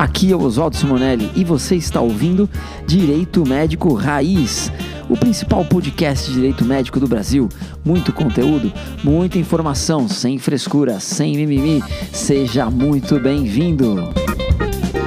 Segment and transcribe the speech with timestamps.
[0.00, 2.48] Aqui é o Oswaldo Simonelli e você está ouvindo
[2.86, 4.72] Direito Médico Raiz,
[5.10, 7.50] o principal podcast de direito médico do Brasil.
[7.84, 8.72] Muito conteúdo,
[9.04, 11.82] muita informação, sem frescura, sem mimimi.
[12.14, 13.96] Seja muito bem-vindo.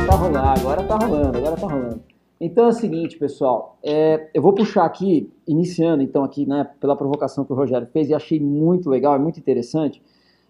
[0.08, 2.02] Tá rolando, agora tá rolando, agora tá rolando.
[2.40, 6.96] Então é o seguinte, pessoal, é, eu vou puxar aqui, iniciando então aqui, né, pela
[6.96, 10.00] provocação que o Rogério fez e achei muito legal, é muito interessante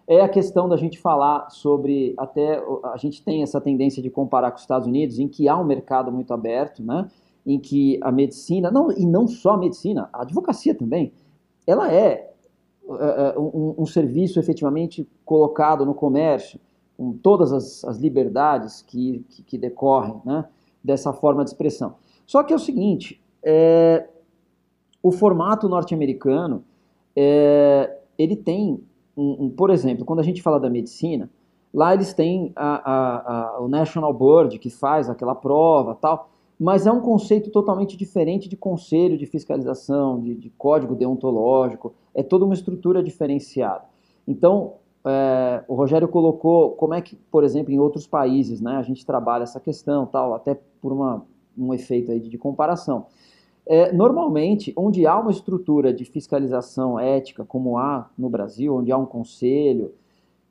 [0.06, 4.50] é a questão da gente falar sobre, até a gente tem essa tendência de comparar
[4.50, 7.08] com os Estados Unidos, em que há um mercado muito aberto, né?
[7.46, 11.12] em que a medicina, não, e não só a medicina, a advocacia também,
[11.66, 12.30] ela é,
[12.86, 16.58] é um, um, serviço efetivamente colocado no comércio,
[16.96, 20.44] com todas as, as liberdades que, que, que, decorrem né,
[20.82, 21.96] dessa forma de expressão.
[22.26, 24.08] Só que é o seguinte, é,
[25.02, 26.64] o formato norte-americano,
[27.16, 28.82] é, ele tem
[29.16, 31.30] um, um, por exemplo, quando a gente fala da medicina,
[31.72, 36.86] lá eles têm a, a, a, o National Board que faz aquela prova tal, mas
[36.86, 42.44] é um conceito totalmente diferente de conselho de fiscalização, de, de código deontológico, é toda
[42.44, 43.84] uma estrutura diferenciada.
[44.26, 48.82] Então, é, o Rogério colocou como é que, por exemplo, em outros países, né, a
[48.82, 51.26] gente trabalha essa questão, tal, até por uma,
[51.58, 53.06] um efeito aí de, de comparação.
[53.66, 58.98] É, normalmente, onde há uma estrutura de fiscalização ética, como há no Brasil, onde há
[58.98, 59.92] um conselho,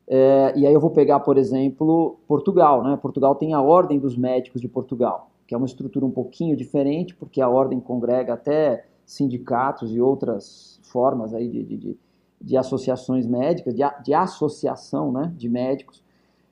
[0.08, 2.84] é, e aí eu vou pegar, por exemplo, Portugal.
[2.84, 2.98] Né?
[2.98, 7.16] Portugal tem a Ordem dos Médicos de Portugal, que é uma estrutura um pouquinho diferente,
[7.16, 11.98] porque a ordem congrega até sindicatos e outras formas aí de, de,
[12.42, 16.04] de associações médicas, de, de associação né, de médicos.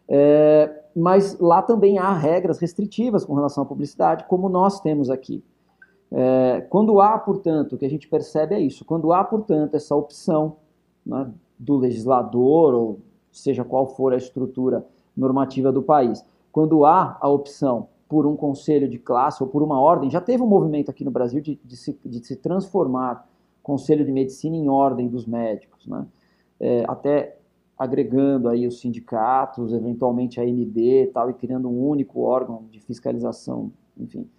[0.08, 5.44] É, mas lá também há regras restritivas com relação à publicidade, como nós temos aqui.
[6.12, 9.96] É, quando há, portanto, o que a gente percebe é isso, quando há, portanto, essa
[9.96, 10.58] opção
[11.06, 13.00] né, do legislador, ou
[13.32, 18.90] seja qual for a estrutura normativa do país, quando há a opção por um conselho
[18.90, 21.78] de classe ou por uma ordem, já teve um movimento aqui no Brasil de, de,
[21.78, 23.26] se, de se, transformar
[23.64, 26.06] conselho de medicina em ordem dos médicos, né?
[26.60, 27.38] É, até
[27.78, 32.80] agregando aí os sindicatos, eventualmente a ANB e tal, e criando um único órgão de
[32.80, 34.30] fiscalização, enfim,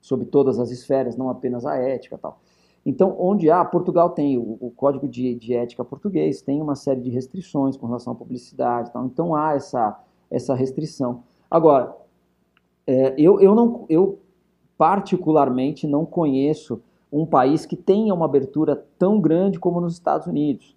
[0.00, 2.40] sobre todas as esferas, não apenas a ética tal.
[2.84, 7.00] Então, onde há, Portugal tem o, o Código de, de, Ética português, tem uma série
[7.00, 10.00] de restrições com relação à publicidade tal, então há essa,
[10.30, 11.22] essa restrição.
[11.50, 11.94] Agora,
[12.86, 14.18] é, eu, eu, não, eu
[14.78, 16.80] particularmente não conheço
[17.12, 20.76] um país que tenha uma abertura tão grande como nos Estados Unidos.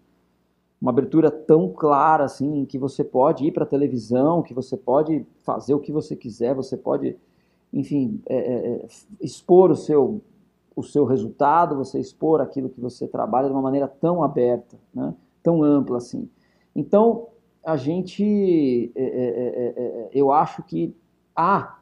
[0.82, 5.26] Uma abertura tão clara assim, que você pode ir para a televisão, que você pode
[5.42, 7.16] fazer o que você quiser, você pode
[7.74, 8.88] enfim, é, é, é,
[9.20, 10.22] expor o seu,
[10.76, 15.14] o seu resultado, você expor aquilo que você trabalha de uma maneira tão aberta, né?
[15.42, 16.30] tão ampla assim.
[16.76, 17.28] Então,
[17.66, 20.96] a gente, é, é, é eu acho que
[21.36, 21.80] há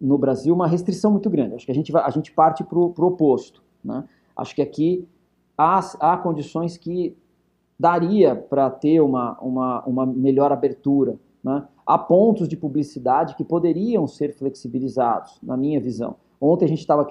[0.00, 1.54] no Brasil uma restrição muito grande.
[1.54, 3.62] Acho que a gente, vai, a gente parte para o oposto.
[3.82, 4.04] Né?
[4.36, 5.08] Acho que aqui
[5.56, 7.16] há, há condições que
[7.78, 11.18] daria para ter uma, uma, uma melhor abertura.
[11.42, 11.66] Né?
[11.86, 16.16] Há pontos de publicidade que poderiam ser flexibilizados, na minha visão.
[16.40, 17.06] Ontem a gente estava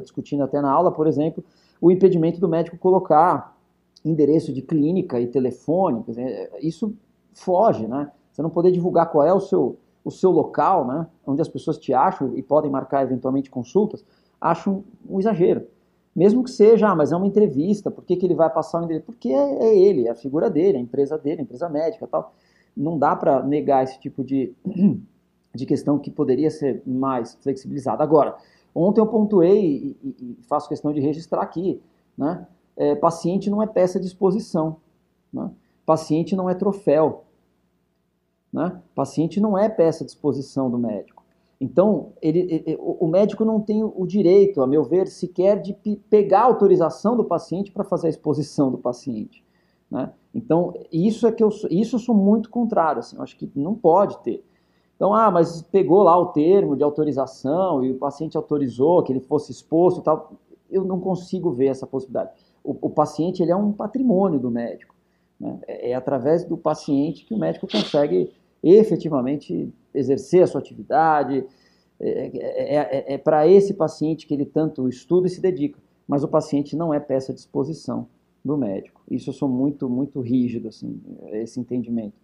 [0.00, 1.44] discutindo até na aula, por exemplo,
[1.80, 3.56] o impedimento do médico colocar
[4.04, 6.02] endereço de clínica e telefone.
[6.06, 6.94] Dizer, isso
[7.32, 8.10] foge, né?
[8.32, 11.06] Você não poder divulgar qual é o seu, o seu local, né?
[11.26, 14.04] Onde as pessoas te acham e podem marcar eventualmente consultas,
[14.40, 15.66] acho um, exagero.
[16.14, 18.84] Mesmo que seja, ah, mas é uma entrevista, por que, que ele vai passar o
[18.84, 19.06] endereço?
[19.06, 22.32] Porque é, é ele, é a figura dele, a empresa dele, a empresa médica tal
[22.76, 24.54] não dá para negar esse tipo de,
[25.54, 28.02] de questão que poderia ser mais flexibilizada.
[28.02, 28.36] Agora,
[28.74, 31.80] ontem eu pontuei e, e faço questão de registrar aqui,
[32.16, 32.46] né?
[32.76, 34.78] É, paciente não é peça de exposição,
[35.32, 35.48] né?
[35.86, 37.24] paciente não é troféu,
[38.52, 38.82] né?
[38.96, 41.22] paciente não é peça de exposição do médico.
[41.60, 45.72] Então, ele, ele, o médico não tem o direito, a meu ver, sequer de
[46.10, 49.44] pegar a autorização do paciente para fazer a exposição do paciente.
[49.90, 50.12] Né?
[50.34, 53.74] Então, isso é que eu isso eu sou muito contrário, assim, eu acho que não
[53.74, 54.44] pode ter.
[54.96, 59.20] Então, ah, mas pegou lá o termo de autorização e o paciente autorizou que ele
[59.20, 60.32] fosse exposto tal.
[60.70, 62.30] Eu não consigo ver essa possibilidade.
[62.64, 64.94] O, o paciente ele é um patrimônio do médico.
[65.38, 65.58] Né?
[65.66, 68.32] É, é através do paciente que o médico consegue
[68.62, 71.44] efetivamente exercer a sua atividade.
[72.00, 75.78] É, é, é, é para esse paciente que ele tanto estuda e se dedica.
[76.08, 78.08] Mas o paciente não é peça de exposição
[78.44, 79.02] do médico.
[79.10, 81.00] Isso eu sou muito, muito rígido, assim,
[81.32, 82.14] esse entendimento.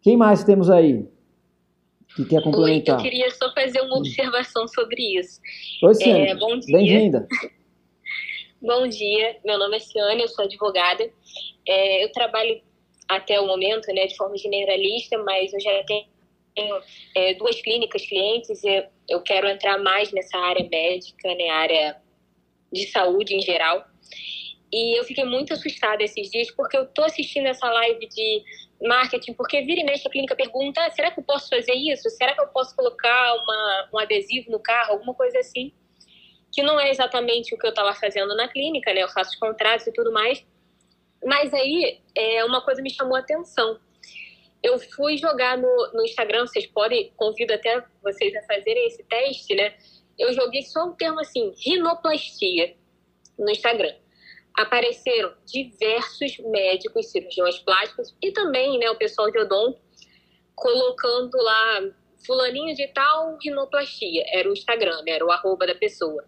[0.00, 1.06] Quem mais temos aí?
[2.14, 2.96] Que quer complementar?
[2.96, 5.40] Oi, eu queria só fazer uma observação sobre isso.
[5.82, 6.28] Oi, Ciane.
[6.28, 6.76] É, bom dia.
[6.76, 7.26] Bem-vinda.
[8.60, 11.10] bom dia, meu nome é Ciane, eu sou advogada.
[11.66, 12.60] É, eu trabalho
[13.08, 16.80] até o momento, né, de forma generalista, mas eu já tenho
[17.16, 21.96] é, duas clínicas clientes, eu, eu quero entrar mais nessa área médica, né, área
[22.72, 23.84] de saúde em geral.
[24.72, 28.42] E eu fiquei muito assustada esses dias porque eu tô assistindo essa live de
[28.80, 32.08] marketing, porque vira e mexe a clínica pergunta: ah, será que eu posso fazer isso?
[32.08, 34.92] Será que eu posso colocar uma, um adesivo no carro?
[34.92, 35.72] Alguma coisa assim.
[36.50, 39.02] Que não é exatamente o que eu estava fazendo na clínica, né?
[39.02, 40.44] Eu faço os contratos e tudo mais.
[41.24, 43.78] Mas aí, é, uma coisa me chamou a atenção.
[44.62, 49.54] Eu fui jogar no, no Instagram, vocês podem, convido até vocês a fazerem esse teste,
[49.54, 49.74] né?
[50.18, 52.74] Eu joguei só um termo assim, rinoplastia,
[53.38, 53.94] no Instagram
[54.56, 59.80] apareceram diversos médicos, cirurgiões plásticos e também né, o pessoal de odonto
[60.54, 61.80] colocando lá
[62.24, 64.24] fulaninho de tal rinoplastia.
[64.28, 66.24] Era o Instagram, né, era o arroba da pessoa.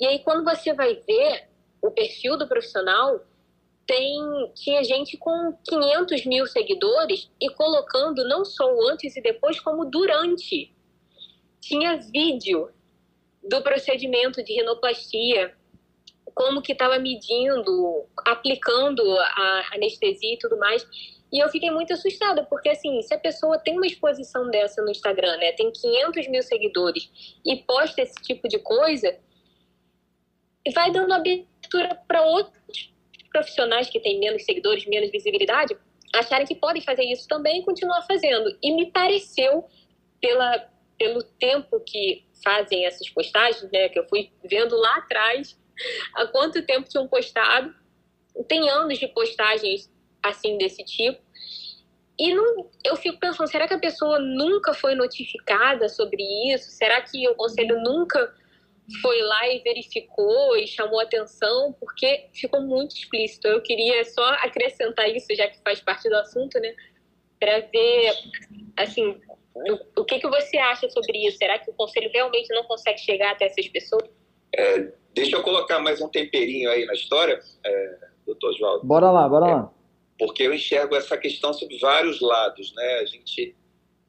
[0.00, 1.48] E aí quando você vai ver
[1.82, 3.20] o perfil do profissional,
[3.86, 9.58] tem, tinha gente com 500 mil seguidores e colocando não só o antes e depois,
[9.58, 10.72] como durante.
[11.60, 12.70] Tinha vídeo
[13.42, 15.56] do procedimento de rinoplastia,
[16.40, 20.82] como que estava medindo, aplicando a anestesia e tudo mais.
[21.30, 24.90] E eu fiquei muito assustada, porque assim, se a pessoa tem uma exposição dessa no
[24.90, 27.10] Instagram, né, tem 500 mil seguidores
[27.44, 29.18] e posta esse tipo de coisa,
[30.74, 32.90] vai dando abertura para outros
[33.30, 35.76] profissionais que têm menos seguidores, menos visibilidade,
[36.14, 38.56] acharem que podem fazer isso também e continuar fazendo.
[38.62, 39.66] E me pareceu,
[40.22, 45.59] pela, pelo tempo que fazem essas postagens, né, que eu fui vendo lá atrás,
[46.14, 47.74] há quanto tempo tinham postado.
[48.48, 49.90] Tem anos de postagens
[50.22, 51.20] assim desse tipo.
[52.18, 56.22] E não, eu fico pensando, será que a pessoa nunca foi notificada sobre
[56.52, 56.70] isso?
[56.70, 58.34] Será que o conselho nunca
[59.00, 61.72] foi lá e verificou e chamou atenção?
[61.80, 63.48] Porque ficou muito explícito.
[63.48, 66.74] Eu queria só acrescentar isso, já que faz parte do assunto, né?
[67.38, 68.12] Para ver,
[68.76, 69.18] assim,
[69.54, 71.38] o, o que, que você acha sobre isso?
[71.38, 74.10] Será que o conselho realmente não consegue chegar até essas pessoas?
[74.54, 78.86] É, deixa eu colocar mais um temperinho aí na história, é, doutor Oswaldo.
[78.86, 79.74] Bora lá, bora é, lá.
[80.18, 82.98] Porque eu enxergo essa questão sob vários lados, né?
[83.00, 83.56] A gente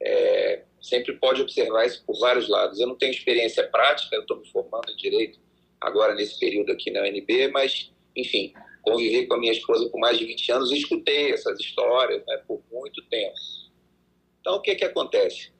[0.01, 2.80] é, sempre pode observar isso por vários lados.
[2.80, 5.39] Eu não tenho experiência prática, eu estou me formando em Direito
[5.80, 10.18] agora nesse período aqui na UNB, mas, enfim, convivi com a minha esposa por mais
[10.18, 13.36] de 20 anos e escutei essas histórias né, por muito tempo.
[14.39, 15.51] Então, o que, que acontece?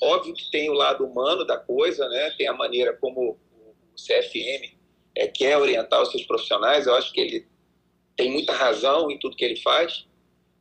[0.00, 2.30] Óbvio que tem o lado humano da coisa, né?
[2.38, 3.36] tem a maneira como
[3.98, 4.76] CFM
[5.16, 7.46] é, quer orientar os seus profissionais, eu acho que ele
[8.16, 10.06] tem muita razão em tudo que ele faz,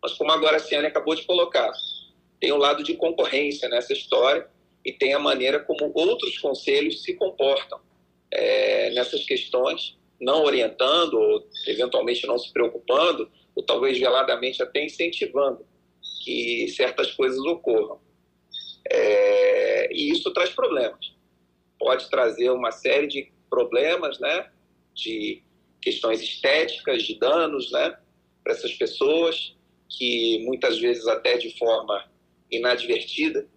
[0.02, 1.72] mas como agora a Ciane acabou de colocar,
[2.40, 4.48] tem um lado de concorrência nessa história
[4.84, 7.80] e tem a maneira como outros conselhos se comportam
[8.32, 15.66] é, nessas questões, não orientando, ou eventualmente não se preocupando, ou talvez veladamente até incentivando
[16.24, 18.00] que certas coisas ocorram.
[18.90, 21.17] É, e isso traz problemas
[21.80, 24.50] pode trazer uma série de problemas, né?
[24.94, 25.44] De
[25.82, 27.98] questões estéticas, de danos, né?
[28.44, 29.56] Para essas pessoas
[29.90, 32.10] que muitas vezes até de forma
[32.52, 33.48] inadvertida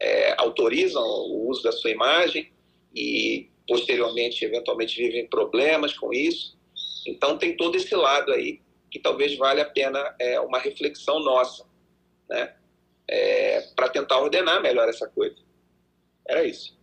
[0.00, 2.52] é, autorizam o uso da sua imagem
[2.94, 6.56] e posteriormente, eventualmente, vivem problemas com isso.
[7.06, 8.60] Então tem todo esse lado aí
[8.90, 11.66] que talvez valha a pena é, uma reflexão nossa,
[12.28, 12.54] né?
[13.08, 15.36] É, para tentar ordenar melhor essa coisa.
[16.26, 16.75] Era isso.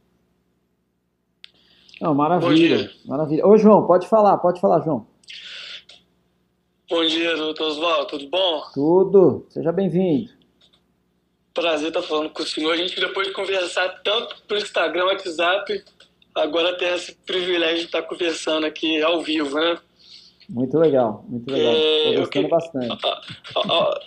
[2.03, 3.47] Não, maravilha, maravilha.
[3.47, 5.07] Ô, João, pode falar, pode falar, João.
[6.89, 8.61] Bom dia, doutor Oswaldo, tudo bom?
[8.73, 10.29] Tudo, seja bem-vindo.
[11.53, 12.73] Prazer estar falando com o senhor.
[12.73, 15.81] A gente, depois de conversar tanto por Instagram, WhatsApp,
[16.35, 19.79] agora tem esse privilégio de estar conversando aqui ao vivo, né?
[20.49, 21.71] Muito legal, muito legal.
[21.71, 22.97] É, Estou gostando bastante.
[23.05, 23.21] Ah,
[23.55, 23.99] ah, ah,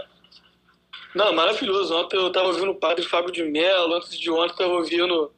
[1.15, 1.97] não, maravilhoso.
[1.97, 5.33] Ontem eu estava ouvindo o padre Fábio de Mello, antes de ontem eu estava ouvindo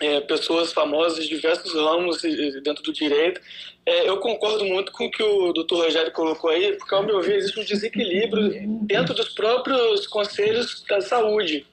[0.00, 2.22] é, pessoas famosas de diversos ramos
[2.62, 3.40] dentro do direito.
[3.86, 7.20] É, eu concordo muito com o que o doutor Rogério colocou aí, porque, ao meu
[7.20, 8.50] ver, existe um desequilíbrio
[8.82, 11.66] dentro dos próprios conselhos da saúde.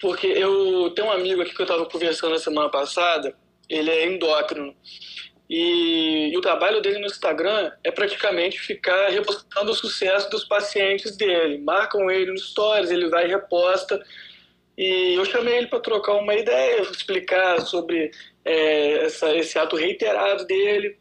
[0.00, 3.34] Porque eu tenho um amigo aqui que eu estava conversando na semana passada,
[3.68, 4.74] ele é endócrino.
[5.50, 11.16] E, e, o trabalho dele no Instagram é praticamente ficar repostando o sucesso dos pacientes
[11.16, 11.58] dele.
[11.58, 13.98] Marcam ele no stories, ele vai e reposta
[14.78, 18.12] e eu chamei ele para trocar uma ideia, explicar sobre
[18.44, 20.96] é, essa, esse ato reiterado dele.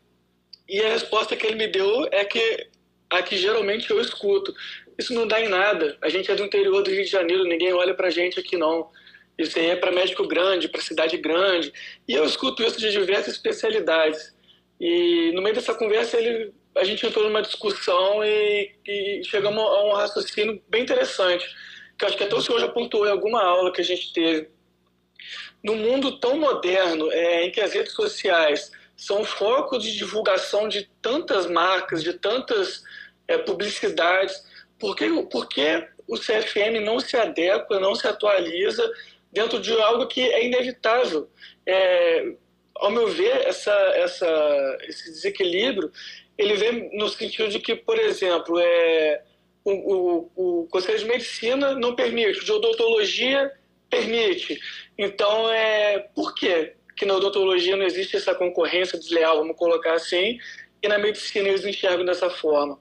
[0.67, 2.67] E a resposta que ele me deu é que
[3.07, 4.51] a que geralmente eu escuto.
[4.97, 5.95] Isso não dá em nada.
[6.01, 8.89] A gente é do interior do Rio de Janeiro, ninguém olha para gente aqui não.
[9.37, 11.71] Isso aí é para médico grande, para cidade grande.
[12.07, 14.35] E eu escuto isso de diversas especialidades.
[14.81, 19.83] E no meio dessa conversa ele, a gente entrou numa discussão e, e chegamos a
[19.85, 21.47] um raciocínio bem interessante
[21.97, 24.49] que acho que até o senhor já pontuou em alguma aula que a gente teve.
[25.63, 30.89] No mundo tão moderno, é, em que as redes sociais são foco de divulgação de
[31.01, 32.83] tantas marcas, de tantas
[33.27, 34.43] é, publicidades,
[34.79, 38.89] por que, por que o CFM não se adequa, não se atualiza
[39.31, 41.29] dentro de algo que é inevitável?
[41.65, 42.33] É,
[42.75, 45.91] ao meu ver, essa, essa, esse desequilíbrio
[46.37, 49.23] ele vem no sentido de que, por exemplo, é,
[49.71, 53.51] o, o, o Conselho de Medicina não permite, o de odontologia
[53.89, 54.59] permite.
[54.97, 56.73] Então, é, por quê?
[56.97, 60.39] que na odontologia não existe essa concorrência desleal, vamos colocar assim,
[60.81, 62.79] e na medicina eles enxergam dessa forma.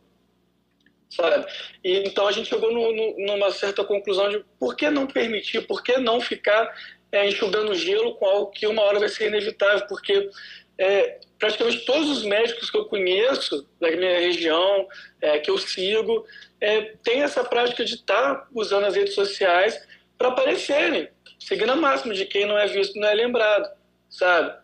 [1.11, 1.47] Sabe?
[1.85, 5.67] E, então a gente chegou no, no, numa certa conclusão de por que não permitir,
[5.67, 6.75] por que não ficar
[7.13, 10.29] é, enxugando gelo com algo que uma hora vai ser inevitável, porque
[10.79, 14.87] é, praticamente todos os médicos que eu conheço da minha região,
[15.21, 16.27] é, que eu sigo,
[16.61, 19.79] é, tem essa prática de estar tá usando as redes sociais
[20.17, 23.69] para aparecerem, seguindo a máxima de quem não é visto não é lembrado,
[24.09, 24.57] sabe?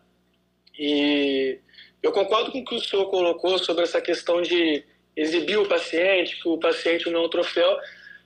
[0.79, 1.59] E
[2.03, 6.41] eu concordo com o que o senhor colocou sobre essa questão de exibir o paciente,
[6.41, 7.79] que o paciente não é um troféu,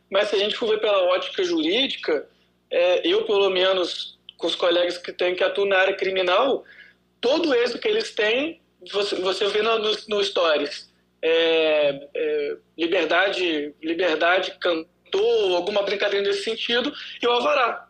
[0.08, 2.28] mas se a gente for ver pela ótica jurídica,
[2.70, 6.64] é, eu, pelo menos, com os colegas que têm que atuar na área criminal,
[7.26, 8.60] todo o êxito que eles têm,
[8.92, 9.78] você, você vê no,
[10.08, 10.94] no Stories.
[11.20, 17.88] É, é, liberdade, liberdade cantou, alguma brincadeira nesse sentido, e o alvará.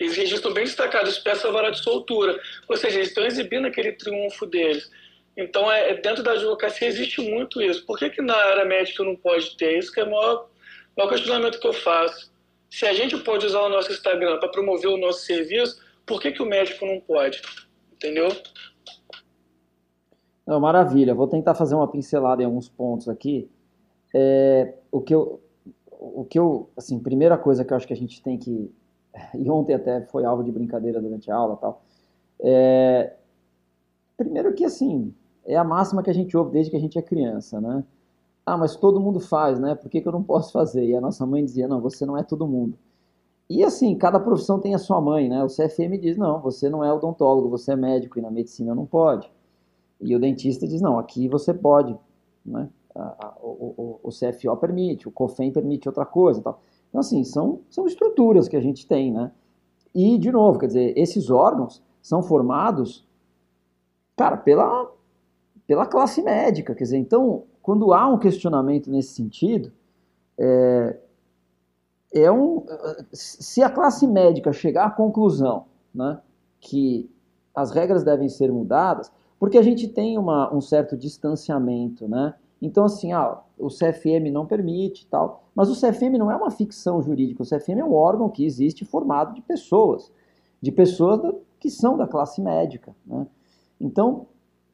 [0.00, 2.40] Eles registram bem destacados, peça alvará de soltura.
[2.68, 4.90] Ou seja, eles estão exibindo aquele triunfo deles.
[5.36, 7.86] Então, é, é, dentro da advocacia existe muito isso.
[7.86, 9.78] Por que, que na área médica não pode ter?
[9.78, 10.50] Isso que é o maior,
[10.96, 12.32] maior questionamento que eu faço.
[12.68, 16.32] Se a gente pode usar o nosso Instagram para promover o nosso serviço, por que,
[16.32, 17.40] que o médico não pode?
[17.92, 18.28] Entendeu?
[20.46, 21.14] Não, maravilha.
[21.14, 23.50] Vou tentar fazer uma pincelada em alguns pontos aqui.
[24.14, 25.40] É, o que eu,
[26.00, 28.72] o que eu, assim, primeira coisa que eu acho que a gente tem que,
[29.34, 31.82] e ontem até foi alvo de brincadeira durante a aula, tal.
[32.40, 33.14] É,
[34.16, 37.02] primeiro que assim, é a máxima que a gente ouve desde que a gente é
[37.02, 37.84] criança, né?
[38.46, 39.74] Ah, mas todo mundo faz, né?
[39.74, 40.84] Por que, que eu não posso fazer?
[40.86, 42.76] E a nossa mãe dizia, não, você não é todo mundo.
[43.50, 45.44] E assim, cada profissão tem a sua mãe, né?
[45.44, 48.86] O CFM diz, não, você não é odontólogo, você é médico e na medicina não
[48.86, 49.30] pode.
[50.02, 51.96] E o dentista diz, não, aqui você pode,
[52.44, 52.68] né?
[53.40, 56.60] O, o, o CFO permite, o COFEM permite outra coisa tal.
[56.88, 59.32] Então, assim, são, são estruturas que a gente tem, né?
[59.94, 63.06] E, de novo, quer dizer, esses órgãos são formados,
[64.16, 64.90] cara, pela,
[65.66, 69.72] pela classe médica, quer dizer, então, quando há um questionamento nesse sentido,
[70.38, 70.98] é,
[72.12, 72.64] é um,
[73.12, 76.20] se a classe médica chegar à conclusão né,
[76.60, 77.10] que
[77.54, 79.10] as regras devem ser mudadas,
[79.42, 82.32] porque a gente tem uma, um certo distanciamento, né?
[82.62, 87.02] Então, assim, ah, o CFM não permite tal, mas o CFM não é uma ficção
[87.02, 90.12] jurídica, o CFM é um órgão que existe formado de pessoas,
[90.60, 93.26] de pessoas que são da classe médica, né?
[93.80, 94.26] Então,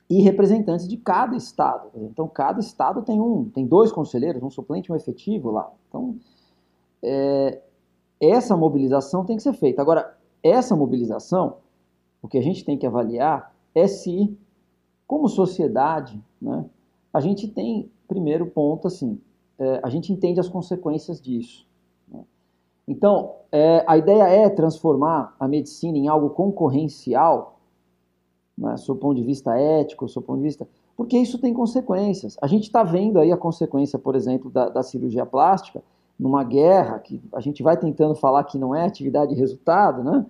[0.07, 1.89] e representantes de cada estado.
[1.95, 5.73] Então, cada estado tem um, tem dois conselheiros, um suplente e um efetivo lá.
[5.89, 6.15] Então,
[7.03, 7.59] é,
[8.21, 9.81] essa mobilização tem que ser feita.
[9.81, 11.57] Agora, essa mobilização,
[12.21, 14.37] o que a gente tem que avaliar é se,
[15.09, 16.67] como sociedade, né,
[17.13, 19.19] a gente tem, primeiro ponto, assim,
[19.59, 21.67] é, a gente entende as consequências disso.
[22.07, 22.23] Né?
[22.87, 27.59] Então, é, a ideia é transformar a medicina em algo concorrencial
[28.57, 30.69] né, sob ponto de vista ético, sob ponto de vista.
[30.95, 32.37] Porque isso tem consequências.
[32.43, 35.83] A gente está vendo aí a consequência, por exemplo, da, da, cirurgia plástica,
[36.19, 40.27] numa guerra, que a gente vai tentando falar que não é atividade de resultado, né?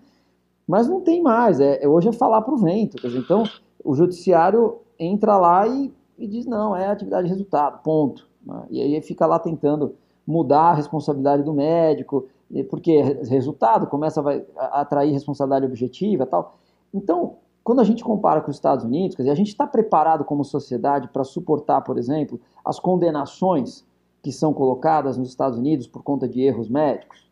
[0.66, 1.58] Mas não tem mais.
[1.58, 3.00] É hoje é falar para o vento.
[3.00, 3.44] Dizer, então,
[3.84, 8.28] o judiciário entra lá e, e, diz: não, é atividade de resultado, ponto.
[8.44, 8.66] Né?
[8.70, 9.94] E aí fica lá tentando
[10.26, 12.26] mudar a responsabilidade do médico,
[12.70, 14.22] porque resultado começa
[14.56, 16.58] a atrair responsabilidade objetiva tal.
[16.92, 20.24] Então, quando a gente compara com os Estados Unidos, quer dizer, a gente está preparado
[20.24, 23.86] como sociedade para suportar, por exemplo, as condenações
[24.22, 27.30] que são colocadas nos Estados Unidos por conta de erros médicos?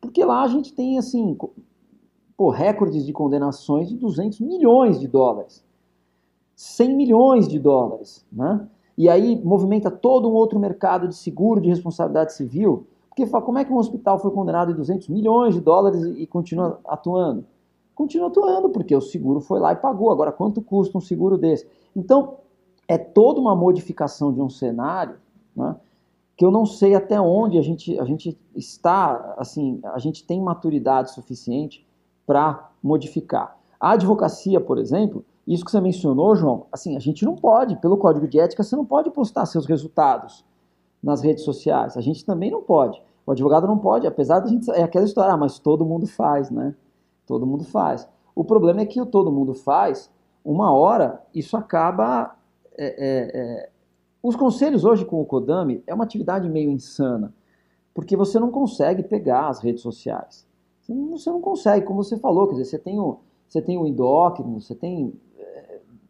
[0.00, 1.36] Porque lá a gente tem, assim,
[2.36, 5.64] pô, recordes de condenações de 200 milhões de dólares.
[6.56, 8.66] 100 milhões de dólares, né?
[8.98, 13.58] E aí movimenta todo um outro mercado de seguro de responsabilidade civil, porque fala, como
[13.58, 17.44] é que um hospital foi condenado em 200 milhões de dólares e continua atuando?
[17.96, 20.12] continua atuando, porque o seguro foi lá e pagou.
[20.12, 21.66] Agora, quanto custa um seguro desse?
[21.96, 22.36] Então,
[22.86, 25.16] é toda uma modificação de um cenário
[25.56, 25.74] né,
[26.36, 30.40] que eu não sei até onde a gente, a gente está, assim, a gente tem
[30.40, 31.84] maturidade suficiente
[32.26, 33.58] para modificar.
[33.80, 37.96] A advocacia, por exemplo, isso que você mencionou, João, assim, a gente não pode, pelo
[37.96, 40.44] código de ética, você não pode postar seus resultados
[41.02, 41.96] nas redes sociais.
[41.96, 43.00] A gente também não pode.
[43.24, 44.70] O advogado não pode, apesar de a gente.
[44.70, 46.74] É aquela história, ah, mas todo mundo faz, né?
[47.26, 48.08] Todo mundo faz.
[48.34, 50.10] O problema é que o todo mundo faz,
[50.44, 52.36] uma hora, isso acaba.
[52.76, 53.70] É, é, é...
[54.22, 57.32] Os conselhos hoje com o Kodami é uma atividade meio insana,
[57.94, 60.46] porque você não consegue pegar as redes sociais.
[60.82, 64.60] Você não consegue, como você falou, quer dizer, você tem o, você tem o endócrino,
[64.60, 65.12] você tem.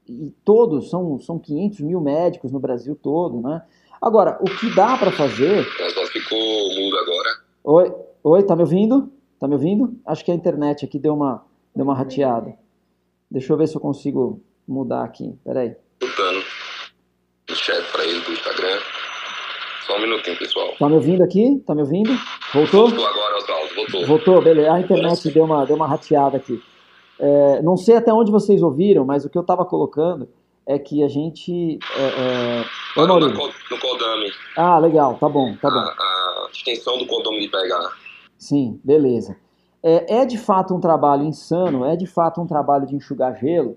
[0.09, 3.63] E todos, são, são 500 mil médicos no Brasil todo, né?
[4.01, 5.65] Agora, o que dá para fazer.
[5.65, 7.31] Só ficou mudo agora.
[7.65, 9.11] Oi, oi, tá me ouvindo?
[9.39, 9.99] Tá me ouvindo?
[10.07, 11.45] Acho que a internet aqui deu uma,
[11.75, 12.55] deu uma rateada.
[13.31, 15.35] Deixa eu ver se eu consigo mudar aqui.
[15.45, 15.75] Peraí.
[16.01, 16.45] Escutando
[17.49, 18.79] no chat para ele do Instagram.
[19.87, 20.75] Só um minutinho, pessoal.
[20.79, 21.63] Tá me ouvindo aqui?
[21.67, 22.11] Tá me ouvindo?
[22.53, 22.89] Voltou?
[22.89, 24.07] Voltou agora, Oswaldo, voltou.
[24.07, 24.73] Voltou, beleza.
[24.73, 26.63] A internet deu uma, deu uma rateada aqui.
[27.19, 30.29] É, não sei até onde vocês ouviram, mas o que eu estava colocando
[30.67, 31.79] é que a gente.
[31.97, 32.65] É, é...
[32.95, 34.33] Parou no, no Codame.
[34.57, 35.77] Ah, legal, tá bom, tá bom.
[35.77, 37.91] A, a extensão do Codame de pegar.
[38.37, 39.37] Sim, beleza.
[39.83, 43.77] É, é, de fato um trabalho insano, é de fato um trabalho de enxugar gelo,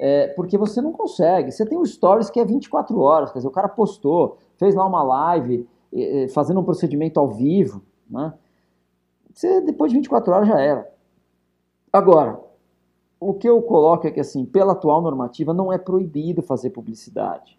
[0.00, 1.52] é, porque você não consegue.
[1.52, 4.86] Você tem o Stories que é 24 horas, quer dizer, o cara postou, fez lá
[4.86, 5.68] uma live,
[6.32, 8.32] fazendo um procedimento ao vivo, né?
[9.32, 10.90] Você, depois de 24 horas já era.
[11.92, 12.40] Agora,
[13.22, 17.58] o que eu coloco é que, assim, pela atual normativa, não é proibido fazer publicidade.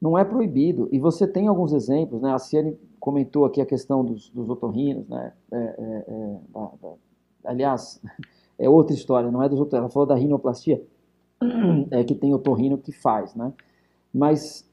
[0.00, 0.88] Não é proibido.
[0.92, 2.32] E você tem alguns exemplos, né?
[2.32, 5.32] A Ciane comentou aqui a questão dos, dos otorrinos, né?
[5.50, 6.94] É, é, é, da, da,
[7.44, 8.00] aliás,
[8.58, 9.84] é outra história, não é dos otorrinos.
[9.84, 10.82] Ela falou da rinoplastia,
[11.90, 13.52] é que tem otorrino que faz, né?
[14.12, 14.68] Mas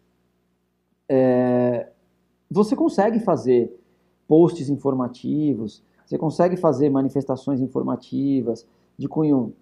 [1.09, 1.89] é,
[2.49, 3.75] você consegue fazer
[4.27, 9.53] posts informativos, você consegue fazer manifestações informativas de cunho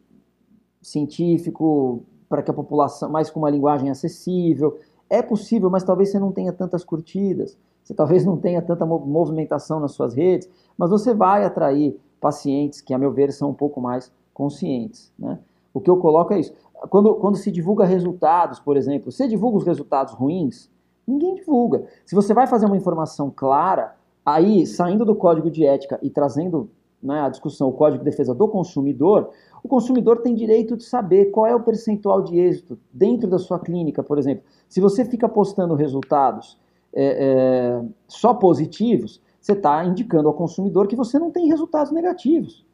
[0.82, 4.80] científico, para que a população, mais com uma linguagem acessível.
[5.10, 9.80] É possível, mas talvez você não tenha tantas curtidas, você talvez não tenha tanta movimentação
[9.80, 13.82] nas suas redes, mas você vai atrair pacientes que, a meu ver, são um pouco
[13.82, 15.12] mais conscientes.
[15.20, 15.40] Né?
[15.74, 16.54] O que eu coloco é isso.
[16.90, 20.70] Quando, quando se divulga resultados, por exemplo, você divulga os resultados ruins,
[21.06, 21.86] ninguém divulga.
[22.06, 26.70] Se você vai fazer uma informação clara, aí, saindo do código de ética e trazendo
[27.02, 29.30] né, a discussão, o código de defesa do consumidor,
[29.64, 33.60] o consumidor tem direito de saber qual é o percentual de êxito dentro da sua
[33.60, 34.44] clínica, por exemplo.
[34.68, 36.58] Se você fica postando resultados
[36.94, 42.66] é, é, só positivos, você está indicando ao consumidor que você não tem resultados negativos.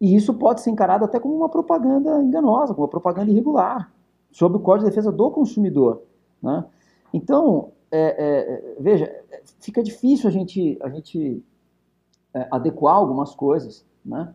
[0.00, 3.92] E isso pode ser encarado até como uma propaganda enganosa, como uma propaganda irregular,
[4.30, 6.02] sobre o Código de Defesa do Consumidor.
[6.42, 6.64] Né?
[7.12, 9.10] Então, é, é veja,
[9.60, 11.42] fica difícil a gente, a gente
[12.36, 14.34] é, adequar algumas coisas, né?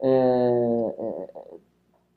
[0.00, 1.44] É, é,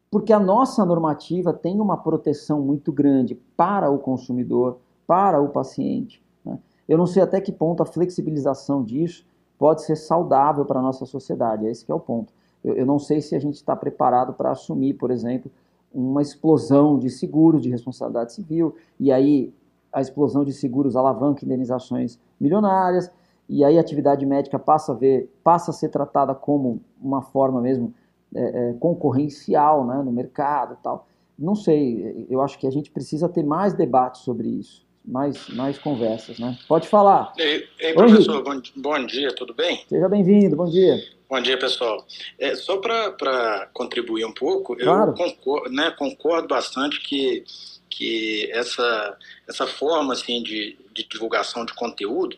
[0.10, 6.20] porque a nossa normativa tem uma proteção muito grande para o consumidor, para o paciente.
[6.44, 6.58] Né?
[6.88, 9.24] Eu não sei até que ponto a flexibilização disso
[9.56, 12.34] pode ser saudável para a nossa sociedade, esse é o ponto.
[12.64, 15.52] Eu, eu não sei se a gente está preparado para assumir, por exemplo,
[15.94, 19.54] uma explosão de seguros de responsabilidade civil, e aí
[19.94, 23.12] a explosão de seguros alavanca indenizações milionárias,
[23.50, 27.60] e aí a atividade médica passa a ver, passa a ser tratada como uma forma
[27.60, 27.94] mesmo
[28.34, 31.08] é, é, concorrencial né, no mercado tal.
[31.38, 35.78] Não sei, eu acho que a gente precisa ter mais debate sobre isso, mais, mais
[35.78, 36.58] conversas, né?
[36.68, 37.34] Pode falar.
[37.38, 39.84] Ei, ei professor, bom, bom, dia, tudo bem?
[39.88, 40.98] Seja bem-vindo, bom dia.
[41.30, 42.06] Bom dia, pessoal.
[42.40, 45.12] É, só para contribuir um pouco, claro.
[45.12, 47.44] eu concordo, né, concordo bastante que
[47.90, 52.36] que essa, essa forma assim, de, de divulgação de conteúdo,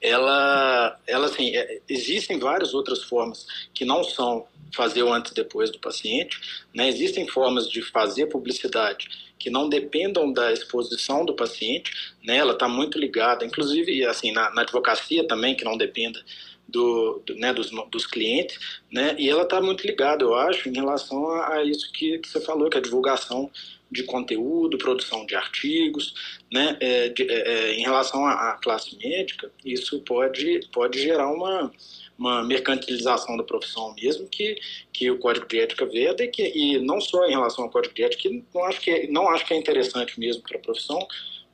[0.00, 5.34] ela, ela assim, é, existem várias outras formas que não são fazer o antes e
[5.34, 6.40] depois do paciente,
[6.74, 6.88] né?
[6.88, 11.92] existem formas de fazer publicidade que não dependam da exposição do paciente,
[12.24, 12.36] né?
[12.36, 16.20] ela está muito ligada, inclusive assim na, na advocacia também, que não dependa
[16.68, 18.58] do, do, né, dos, dos clientes,
[18.90, 22.28] né, e ela está muito ligada, eu acho, em relação a, a isso que, que,
[22.28, 23.50] você falou, que é a divulgação
[23.90, 26.14] de conteúdo, produção de artigos,
[26.52, 31.72] né, é, de, é, é em relação à, classe médica, isso pode, pode gerar uma,
[32.18, 34.58] uma mercantilização da profissão mesmo que,
[34.92, 37.94] que o Código de Ética veda e, que, e não só em relação ao Código
[37.94, 40.62] de Ética, que não acho que, é, não acho que é interessante mesmo para a
[40.62, 41.06] profissão,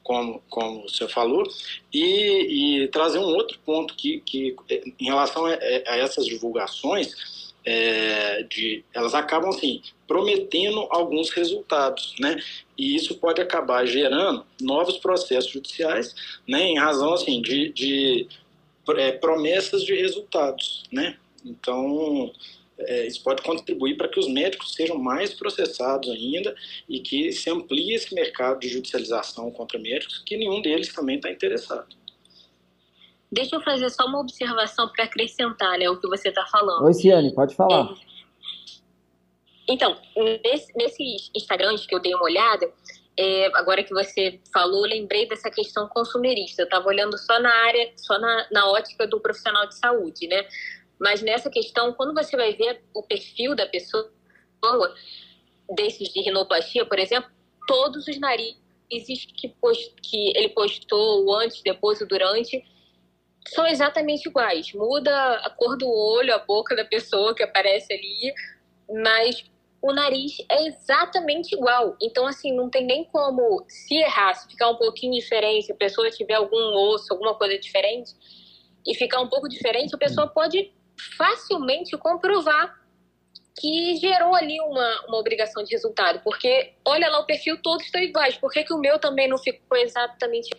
[0.02, 1.44] como, como você falou,
[1.92, 4.56] e, e, trazer um outro ponto que, que
[4.98, 7.14] em relação a, a essas divulgações,
[7.64, 12.36] é, de, elas acabam assim prometendo alguns resultados, né?
[12.76, 16.14] E isso pode acabar gerando novos processos judiciais,
[16.46, 16.64] né?
[16.64, 18.28] Em razão assim de, de
[18.96, 21.16] é, promessas de resultados, né?
[21.44, 22.32] Então
[22.78, 26.54] é, isso pode contribuir para que os médicos sejam mais processados ainda
[26.88, 31.30] e que se amplie esse mercado de judicialização contra médicos, que nenhum deles também está
[31.30, 31.96] interessado.
[33.30, 36.84] Deixa eu fazer só uma observação para acrescentar né, o que você está falando.
[36.84, 37.90] Oi, Ciane, pode falar.
[37.90, 38.12] É,
[39.68, 39.96] então,
[40.44, 42.70] nesse, nesses Instagrams que eu dei uma olhada,
[43.18, 46.62] é, agora que você falou, lembrei dessa questão consumerista.
[46.62, 50.46] Eu estava olhando só na área, só na, na ótica do profissional de saúde, né?
[50.98, 54.08] Mas nessa questão, quando você vai ver o perfil da pessoa,
[55.74, 57.30] desses de rinoplastia, por exemplo,
[57.66, 62.64] todos os narizes que, post, que ele postou, o antes, depois, o durante,
[63.48, 64.72] são exatamente iguais.
[64.72, 68.32] Muda a cor do olho, a boca da pessoa que aparece ali,
[69.02, 69.44] mas
[69.82, 71.96] o nariz é exatamente igual.
[72.00, 75.74] Então, assim, não tem nem como se errar, se ficar um pouquinho diferente, se a
[75.76, 78.14] pessoa tiver algum osso, alguma coisa diferente,
[78.86, 80.72] e ficar um pouco diferente, a pessoa pode
[81.18, 82.80] facilmente comprovar
[83.58, 86.20] que gerou ali uma, uma obrigação de resultado.
[86.22, 88.36] Porque, olha lá, o perfil todos estão iguais.
[88.36, 90.50] Por que, que o meu também não ficou exatamente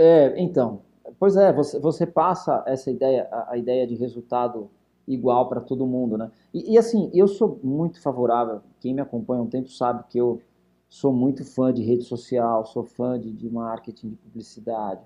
[0.00, 0.84] É, então,
[1.18, 4.70] pois é, você, você passa essa ideia, a, a ideia de resultado
[5.08, 6.30] igual para todo mundo, né?
[6.52, 10.18] E, e, assim, eu sou muito favorável, quem me acompanha há um tempo sabe que
[10.18, 10.40] eu
[10.88, 15.00] sou muito fã de rede social, sou fã de, de marketing, de publicidade.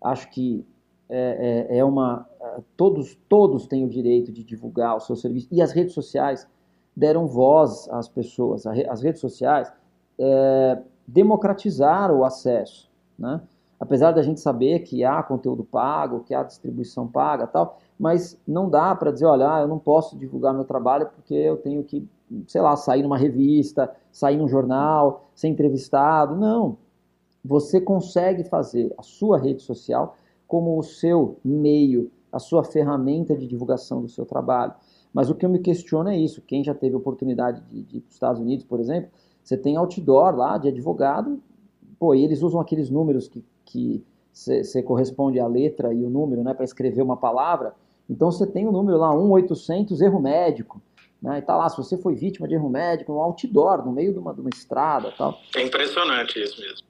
[0.00, 0.64] Acho que
[1.08, 2.28] é, é, é uma...
[2.40, 5.48] É, todos, todos têm o direito de divulgar o seu serviço.
[5.50, 6.46] E as redes sociais
[6.96, 8.66] deram voz às pessoas.
[8.66, 9.72] As redes sociais
[10.18, 13.40] é, democratizaram o acesso, né?
[13.78, 18.70] apesar da gente saber que há conteúdo pago, que há distribuição paga tal, mas não
[18.70, 22.06] dá para dizer, olha, ah, eu não posso divulgar meu trabalho porque eu tenho que,
[22.46, 26.36] sei lá, sair numa revista, sair num jornal, ser entrevistado.
[26.36, 26.78] Não.
[27.44, 33.46] Você consegue fazer a sua rede social como o seu meio, a sua ferramenta de
[33.46, 34.74] divulgação do seu trabalho.
[35.12, 36.42] Mas o que eu me questiono é isso.
[36.42, 39.10] Quem já teve oportunidade de, de ir para os Estados Unidos, por exemplo,
[39.42, 41.40] você tem outdoor lá de advogado,
[41.98, 43.28] pô, e eles usam aqueles números
[43.64, 47.74] que você corresponde à letra e o número né, para escrever uma palavra.
[48.08, 50.80] Então você tem o um número lá, 1800 erro médico.
[51.20, 54.12] Né, e tá lá, se você foi vítima de erro médico, um outdoor, no meio
[54.12, 55.36] de uma, de uma estrada tal.
[55.56, 56.86] É impressionante isso mesmo.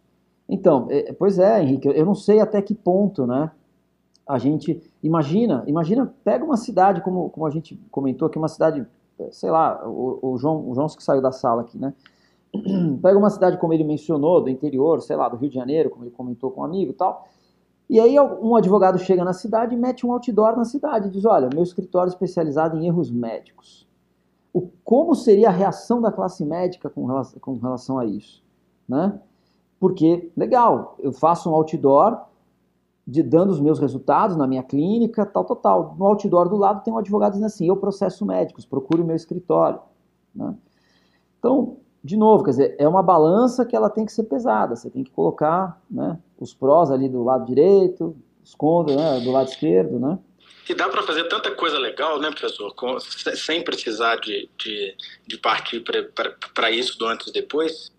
[0.49, 3.51] Então, é, pois é, Henrique, eu não sei até que ponto, né?
[4.27, 8.49] A gente imagina, imagina, pega uma cidade como, como a gente comentou, que é uma
[8.49, 8.87] cidade,
[9.31, 11.95] sei lá, o, o João, o João que saiu da sala aqui, né?
[13.03, 16.05] pega uma cidade como ele mencionou, do interior, sei lá, do Rio de Janeiro, como
[16.05, 17.27] ele comentou com um amigo e tal,
[17.88, 21.48] e aí um advogado chega na cidade e mete um outdoor na cidade diz, olha,
[21.53, 23.88] meu escritório é especializado em erros médicos.
[24.53, 28.44] O, como seria a reação da classe médica com relação, com relação a isso?
[28.87, 29.18] Né?
[29.81, 32.20] Porque, legal, eu faço um outdoor
[33.07, 35.96] de, dando os meus resultados na minha clínica, tal, tal, tal.
[35.98, 39.16] No outdoor do lado tem um advogado dizendo assim, eu processo médicos, procure o meu
[39.16, 39.81] escritório.
[40.35, 40.55] Né?
[41.38, 44.77] Então, de novo, quer dizer, é uma balança que ela tem que ser pesada.
[44.77, 49.31] Você tem que colocar né, os prós ali do lado direito, os contras né, do
[49.31, 50.19] lado esquerdo, né?
[50.69, 54.95] E dá para fazer tanta coisa legal, né, professor, com, sem precisar de, de,
[55.27, 55.83] de partir
[56.55, 57.91] para isso do antes e depois?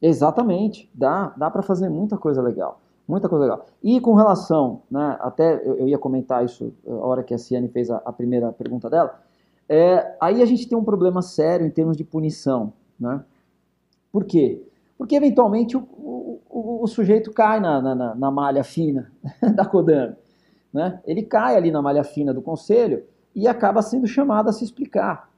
[0.00, 3.66] Exatamente, dá, dá para fazer muita coisa legal, muita coisa legal.
[3.82, 7.68] E com relação, né, até eu, eu ia comentar isso a hora que a Ciane
[7.68, 9.20] fez a, a primeira pergunta dela,
[9.68, 12.72] é, aí a gente tem um problema sério em termos de punição.
[12.98, 13.22] Né?
[14.12, 14.62] Por quê?
[14.96, 19.12] Porque eventualmente o, o, o sujeito cai na, na, na, malha fina
[19.54, 20.16] da Kodan.
[20.72, 21.00] Né?
[21.06, 25.30] Ele cai ali na malha fina do conselho e acaba sendo chamado a se explicar.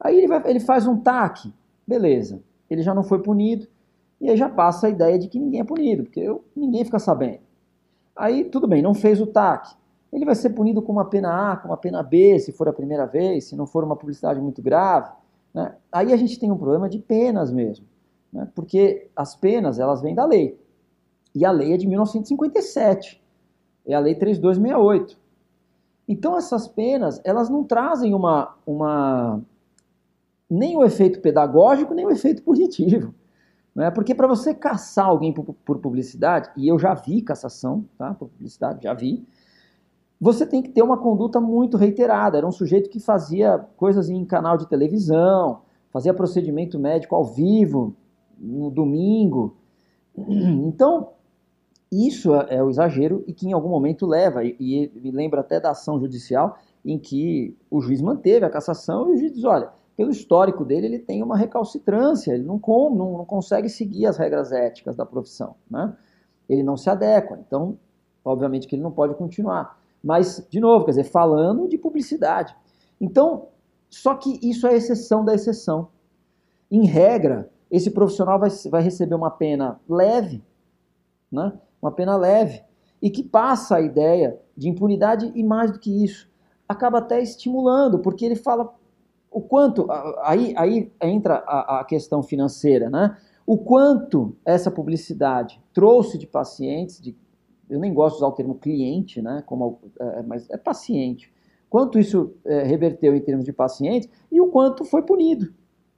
[0.00, 1.52] Aí ele, vai, ele faz um TAC,
[1.86, 3.66] beleza, ele já não foi punido,
[4.20, 6.98] e aí já passa a ideia de que ninguém é punido, porque eu, ninguém fica
[6.98, 7.40] sabendo.
[8.16, 9.76] Aí tudo bem, não fez o TAC.
[10.12, 12.72] Ele vai ser punido com uma pena A, com uma pena B, se for a
[12.72, 15.10] primeira vez, se não for uma publicidade muito grave.
[15.58, 15.74] Né?
[15.90, 17.84] Aí a gente tem um problema de penas mesmo,
[18.32, 18.48] né?
[18.54, 20.56] porque as penas elas vêm da lei.
[21.34, 23.20] E a lei é de 1957,
[23.84, 25.18] é a lei 3268.
[26.06, 29.42] Então essas penas, elas não trazem uma, uma
[30.48, 33.12] nem o efeito pedagógico, nem o efeito punitivo.
[33.74, 33.90] Né?
[33.90, 38.14] Porque para você caçar alguém por, por, publicidade, e eu já vi cassação tá?
[38.14, 39.26] por publicidade, já vi,
[40.20, 42.36] você tem que ter uma conduta muito reiterada.
[42.36, 47.94] Era um sujeito que fazia coisas em canal de televisão, fazia procedimento médico ao vivo,
[48.38, 49.56] no domingo.
[50.66, 51.10] Então,
[51.90, 55.58] isso é, é o exagero e que em algum momento leva, e, me lembra até
[55.60, 59.70] da ação judicial em que o juiz manteve a cassação e o juiz diz, olha,
[59.96, 64.16] pelo histórico dele, ele tem uma recalcitrância, ele não, com, não, não consegue seguir as
[64.16, 65.96] regras éticas da profissão, né?
[66.48, 67.76] Ele não se adequa, então,
[68.24, 69.78] obviamente que ele não pode continuar.
[70.08, 72.56] Mas, de novo, quer dizer, falando de publicidade.
[72.98, 73.48] Então,
[73.90, 75.88] só que isso é exceção da exceção.
[76.70, 80.42] Em regra, esse profissional vai, vai receber uma pena leve,
[81.30, 81.52] né?
[81.82, 82.64] uma pena leve,
[83.02, 86.26] e que passa a ideia de impunidade e mais do que isso,
[86.66, 88.74] acaba até estimulando, porque ele fala
[89.30, 89.86] o quanto,
[90.22, 93.14] aí, aí entra a, a questão financeira, né?
[93.46, 97.14] O quanto essa publicidade trouxe de pacientes, de,
[97.68, 99.42] eu nem gosto de usar o termo cliente, né?
[99.46, 101.32] Como, é, mas é paciente.
[101.68, 105.52] Quanto isso é, reverteu em termos de pacientes e o quanto foi punido,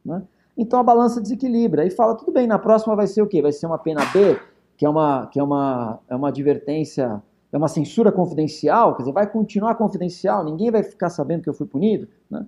[0.04, 0.22] né?
[0.56, 1.86] Então a balança desequilibra.
[1.86, 3.40] E fala, tudo bem, na próxima vai ser o quê?
[3.40, 4.38] Vai ser uma pena B,
[4.76, 9.12] que é uma, que é uma, é uma advertência, é uma censura confidencial, quer dizer,
[9.12, 12.08] vai continuar confidencial, ninguém vai ficar sabendo que eu fui punido.
[12.28, 12.46] Né?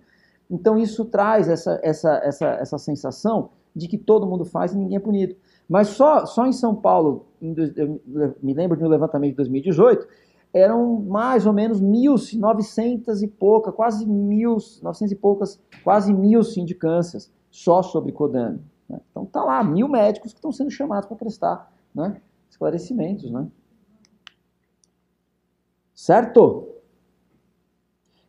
[0.50, 4.96] Então isso traz essa, essa, essa, essa sensação de que todo mundo faz e ninguém
[4.96, 5.34] é punido.
[5.72, 7.98] Mas só, só em São Paulo, em, eu
[8.42, 10.06] me lembro de um levantamento de 2018,
[10.52, 17.32] eram mais ou menos 1.900 e pouca, quase mil, 900 e poucas, quase mil sindicâncias
[17.50, 18.60] só sobre Kodami.
[18.86, 19.00] Né?
[19.10, 23.30] Então tá lá, mil médicos que estão sendo chamados para prestar né, esclarecimentos.
[23.30, 23.48] Né?
[25.94, 26.68] Certo?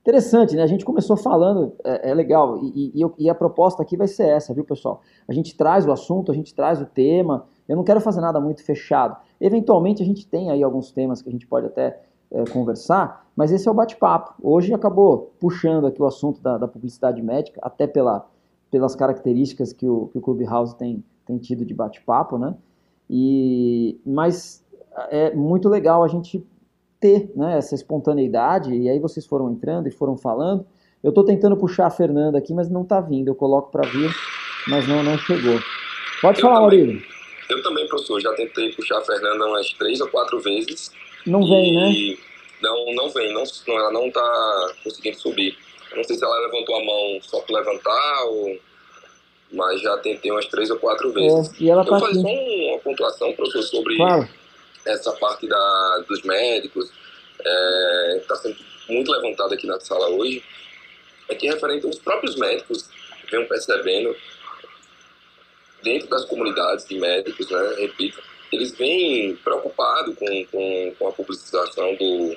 [0.03, 0.63] Interessante, né?
[0.63, 4.27] A gente começou falando, é, é legal, e, e, e, a proposta aqui vai ser
[4.27, 5.01] essa, viu, pessoal?
[5.25, 7.45] A gente traz o assunto, a gente traz o tema.
[7.69, 9.15] Eu não quero fazer nada muito fechado.
[9.39, 13.53] Eventualmente a gente tem aí alguns temas que a gente pode até é, conversar, mas
[13.53, 14.33] esse é o bate-papo.
[14.43, 18.27] Hoje acabou puxando aqui o assunto da, da publicidade médica, até pela,
[18.69, 22.53] pelas características que o, que o Clubhouse tem, tem tido de bate-papo, né?
[23.09, 24.65] E, mas
[25.09, 26.45] é muito legal a gente
[27.03, 30.65] ter né, essa espontaneidade, e aí vocês foram entrando e foram falando.
[31.03, 33.27] Eu estou tentando puxar a Fernanda aqui, mas não está vindo.
[33.27, 34.09] Eu coloco para vir,
[34.69, 35.59] mas não, não chegou.
[36.21, 37.03] Pode eu falar, Maurílio.
[37.49, 40.91] Eu também, professor, já tentei puxar a Fernanda umas três ou quatro vezes.
[41.25, 42.17] Não vem, né?
[42.61, 45.57] Não, não vem, não, ela não está conseguindo subir.
[45.91, 48.57] Eu não sei se ela levantou a mão só para levantar, ou...
[49.51, 51.51] mas já tentei umas três ou quatro vezes.
[51.59, 54.42] É, e ela tá eu faço só uma pontuação, professor, sobre claro
[54.85, 56.91] essa parte da, dos médicos
[57.39, 58.57] está é, tá sendo
[58.89, 60.43] muito levantada aqui na sala hoje,
[61.29, 62.89] é que referente aos próprios médicos
[63.31, 64.15] vêm percebendo
[65.81, 71.95] dentro das comunidades de médicos, né, repito, eles vêm preocupados com, com, com a publicização
[71.95, 72.35] do,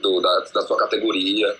[0.00, 1.56] do da, da sua categoria,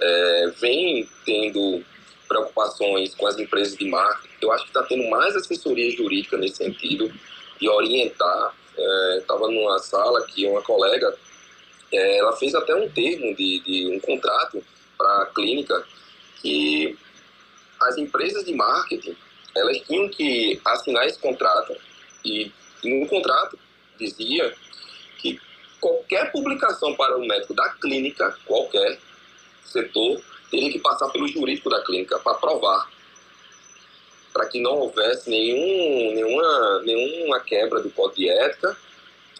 [0.00, 1.84] é, vem tendo
[2.28, 4.34] preocupações com as empresas de marketing.
[4.40, 7.12] Eu acho que está tendo mais assessoria jurídica nesse sentido,
[7.60, 8.54] de orientar
[9.18, 11.14] estava é, numa sala que uma colega,
[11.92, 14.62] é, ela fez até um termo de, de um contrato
[14.96, 15.84] para a clínica
[16.40, 16.96] que
[17.80, 19.16] as empresas de marketing
[19.54, 21.76] elas tinham que assinar esse contrato
[22.24, 22.50] e
[22.82, 23.58] no contrato
[23.98, 24.54] dizia
[25.18, 25.40] que
[25.80, 28.98] qualquer publicação para o médico da clínica, qualquer
[29.64, 32.90] setor, teria que passar pelo jurídico da clínica para provar
[34.32, 38.76] para que não houvesse nenhum, nenhuma, nenhuma quebra do código de ética,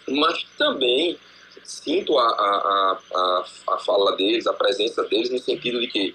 [0.09, 1.18] mas também
[1.64, 6.14] sinto a, a, a, a fala deles, a presença deles, no sentido de que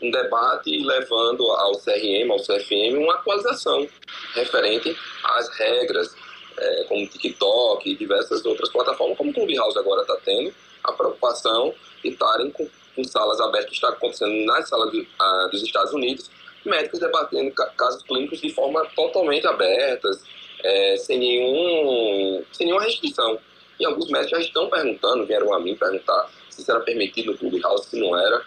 [0.00, 3.86] um debate levando ao CRM, ao CFM, uma atualização
[4.34, 6.14] referente às regras,
[6.56, 10.52] é, como TikTok e diversas outras plataformas, como o Clubhouse agora está tendo,
[10.84, 15.62] a preocupação de estarem com, com salas abertas, que está acontecendo nas salas a, dos
[15.62, 16.30] Estados Unidos,
[16.68, 20.22] médicos debatendo casos clínicos de forma totalmente abertas,
[20.62, 23.38] é, sem, nenhum, sem nenhuma restrição.
[23.80, 27.38] E alguns médicos já estão perguntando, vieram a mim perguntar se isso era permitido no
[27.38, 28.42] Clubhouse, se não era.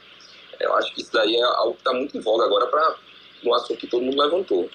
[0.60, 2.96] Eu acho que isso daí é algo que está muito em voga agora para
[3.46, 4.70] um assunto que todo mundo levantou.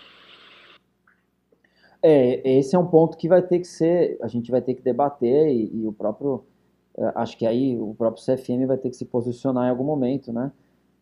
[2.03, 4.83] É, esse é um ponto que vai ter que ser, a gente vai ter que
[4.83, 6.45] debater e, e o próprio,
[6.97, 10.33] é, acho que aí o próprio CFM vai ter que se posicionar em algum momento,
[10.33, 10.53] né?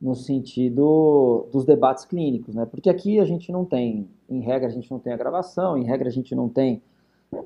[0.04, 2.66] No sentido dos debates clínicos, né?
[2.66, 5.84] Porque aqui a gente não tem, em regra a gente não tem a gravação, em
[5.84, 6.82] regra a gente não tem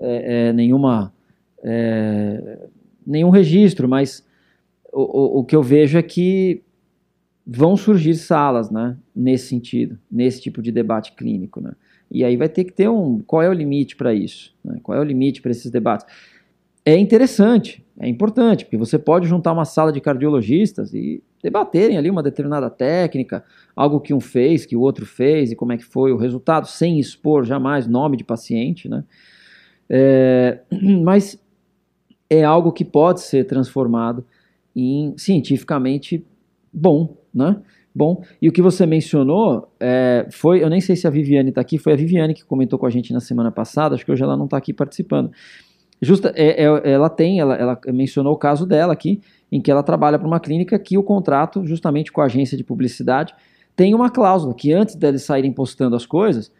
[0.00, 1.12] é, é, nenhuma
[1.62, 2.66] é,
[3.06, 4.26] nenhum registro, mas
[4.92, 6.60] o, o, o, que eu vejo é que
[7.46, 8.98] vão surgir salas, né?
[9.14, 11.74] Nesse sentido, nesse tipo de debate clínico, né?
[12.10, 14.52] E aí vai ter que ter um, qual é o limite para isso?
[14.64, 14.80] Né?
[14.82, 16.06] Qual é o limite para esses debates?
[16.88, 22.08] É interessante, é importante, porque você pode juntar uma sala de cardiologistas e debaterem ali
[22.08, 23.44] uma determinada técnica,
[23.76, 26.66] algo que um fez, que o outro fez e como é que foi o resultado,
[26.66, 29.04] sem expor jamais nome de paciente, né?
[29.86, 30.60] É,
[31.04, 31.38] mas
[32.30, 34.24] é algo que pode ser transformado
[34.74, 36.24] em cientificamente
[36.72, 37.60] bom, né?
[37.94, 41.60] Bom, e o que você mencionou é, foi, eu nem sei se a Viviane está
[41.60, 44.22] aqui, foi a Viviane que comentou com a gente na semana passada, acho que hoje
[44.22, 45.30] ela não está aqui participando.
[46.00, 49.82] Justa, é, é, ela tem, ela, ela mencionou o caso dela aqui, em que ela
[49.82, 53.34] trabalha para uma clínica que o contrato, justamente com a agência de publicidade,
[53.74, 56.52] tem uma cláusula que antes deles saírem postando as coisas,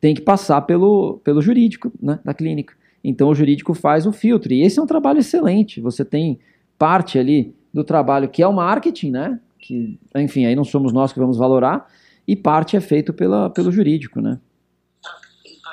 [0.00, 2.74] tem que passar pelo, pelo jurídico né, da clínica.
[3.02, 4.52] Então o jurídico faz o filtro.
[4.52, 5.80] E esse é um trabalho excelente.
[5.80, 6.38] Você tem
[6.78, 9.40] parte ali do trabalho que é o marketing, né?
[9.58, 11.88] Que, enfim, aí não somos nós que vamos valorar,
[12.28, 14.38] e parte é feito pela, pelo jurídico, né?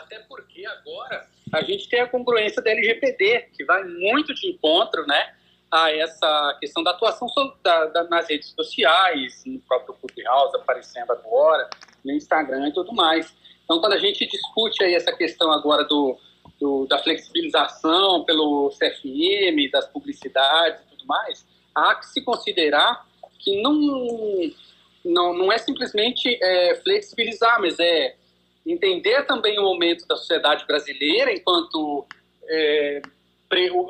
[0.03, 5.05] Até porque agora a gente tem a congruência da LGPD, que vai muito de encontro,
[5.05, 5.33] né?
[5.71, 7.27] a essa questão da atuação
[7.63, 11.69] da, da, nas redes sociais, no próprio Clubhouse aparecendo agora,
[12.03, 13.33] no Instagram e tudo mais.
[13.63, 16.17] Então, quando a gente discute aí essa questão agora do,
[16.59, 23.07] do, da flexibilização pelo CFM, das publicidades e tudo mais, há que se considerar
[23.39, 23.73] que não,
[25.05, 28.17] não, não é simplesmente é, flexibilizar, mas é
[28.65, 32.05] entender também o momento da sociedade brasileira enquanto
[32.47, 33.01] é,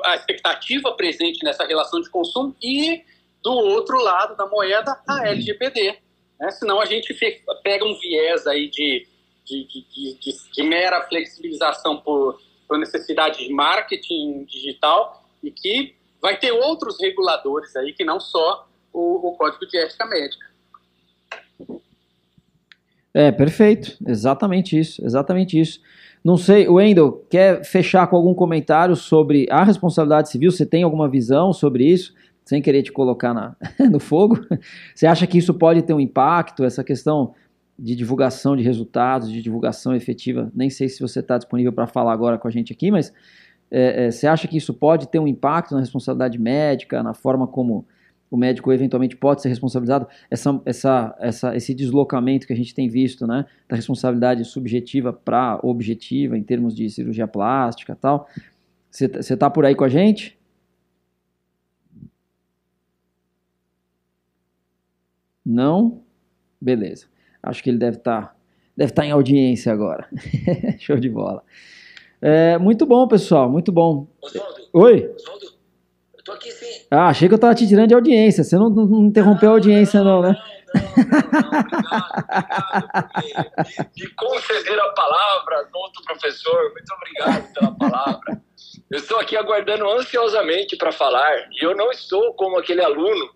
[0.04, 3.02] a expectativa presente nessa relação de consumo e,
[3.42, 5.98] do outro lado da moeda, a LGPD.
[6.40, 6.50] Né?
[6.50, 7.14] Senão a gente
[7.62, 9.06] pega um viés aí de,
[9.44, 16.38] de, de, de, de mera flexibilização por, por necessidade de marketing digital e que vai
[16.38, 20.51] ter outros reguladores aí que não só o, o Código de Ética Médica.
[23.14, 23.96] É, perfeito.
[24.06, 25.04] Exatamente isso.
[25.04, 25.80] Exatamente isso.
[26.24, 30.52] Não sei, Wendel, quer fechar com algum comentário sobre a responsabilidade civil?
[30.52, 32.14] Você tem alguma visão sobre isso?
[32.44, 33.56] Sem querer te colocar na,
[33.90, 34.38] no fogo.
[34.94, 37.34] Você acha que isso pode ter um impacto, essa questão
[37.78, 40.50] de divulgação de resultados, de divulgação efetiva?
[40.54, 43.12] Nem sei se você está disponível para falar agora com a gente aqui, mas
[43.70, 47.46] é, é, você acha que isso pode ter um impacto na responsabilidade médica, na forma
[47.46, 47.86] como
[48.32, 52.88] o médico eventualmente pode ser responsabilizado, essa, essa, essa, esse deslocamento que a gente tem
[52.88, 58.26] visto, né, da responsabilidade subjetiva para objetiva em termos de cirurgia plástica tal.
[58.90, 60.38] Você está por aí com a gente?
[65.44, 66.02] Não?
[66.58, 67.06] Beleza.
[67.42, 68.36] Acho que ele deve estar tá,
[68.74, 70.08] deve tá em audiência agora.
[70.80, 71.42] Show de bola.
[72.18, 74.06] É, muito bom, pessoal, muito bom.
[74.22, 75.10] Oswaldo, Oi?
[76.22, 76.86] Eu tô aqui sim.
[76.90, 78.44] Ah, achei que eu tava te tirando de audiência.
[78.44, 80.36] Você não, não interrompeu a audiência, não, né?
[80.74, 86.72] Não, não, não, obrigado, obrigado de conceder a palavra outro professor.
[86.72, 88.42] Muito obrigado pela palavra.
[88.90, 93.30] Eu estou aqui aguardando ansiosamente para falar e eu não estou como aquele aluno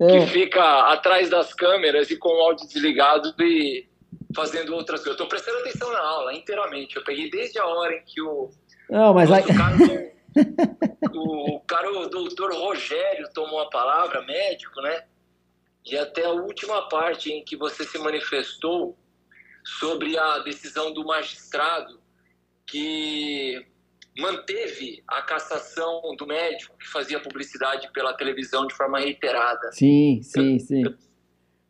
[0.00, 0.06] é.
[0.06, 3.86] que fica atrás das câmeras e com o áudio desligado e
[4.34, 5.18] fazendo outras coisas.
[5.18, 6.96] Eu estou prestando atenção na aula inteiramente.
[6.96, 8.48] Eu peguei desde a hora em que o.
[8.88, 9.44] Não, mas aí...
[11.14, 15.04] o cara, o doutor Rogério tomou a palavra, médico, né?
[15.84, 18.96] E até a última parte em que você se manifestou
[19.64, 22.00] sobre a decisão do magistrado
[22.66, 23.64] que
[24.18, 29.70] manteve a cassação do médico que fazia publicidade pela televisão de forma reiterada.
[29.72, 30.82] Sim, sim, sim.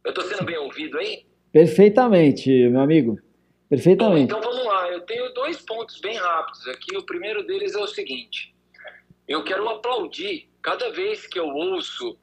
[0.05, 1.27] Eu estou sendo bem ouvido aí?
[1.53, 3.19] Perfeitamente, meu amigo.
[3.69, 4.33] Perfeitamente.
[4.33, 4.89] Bom, então vamos lá.
[4.89, 6.97] Eu tenho dois pontos bem rápidos aqui.
[6.97, 8.55] O primeiro deles é o seguinte:
[9.29, 12.19] eu quero aplaudir cada vez que eu ouço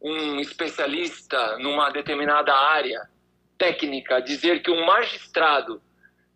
[0.00, 3.08] um especialista numa determinada área
[3.56, 5.80] técnica dizer que um magistrado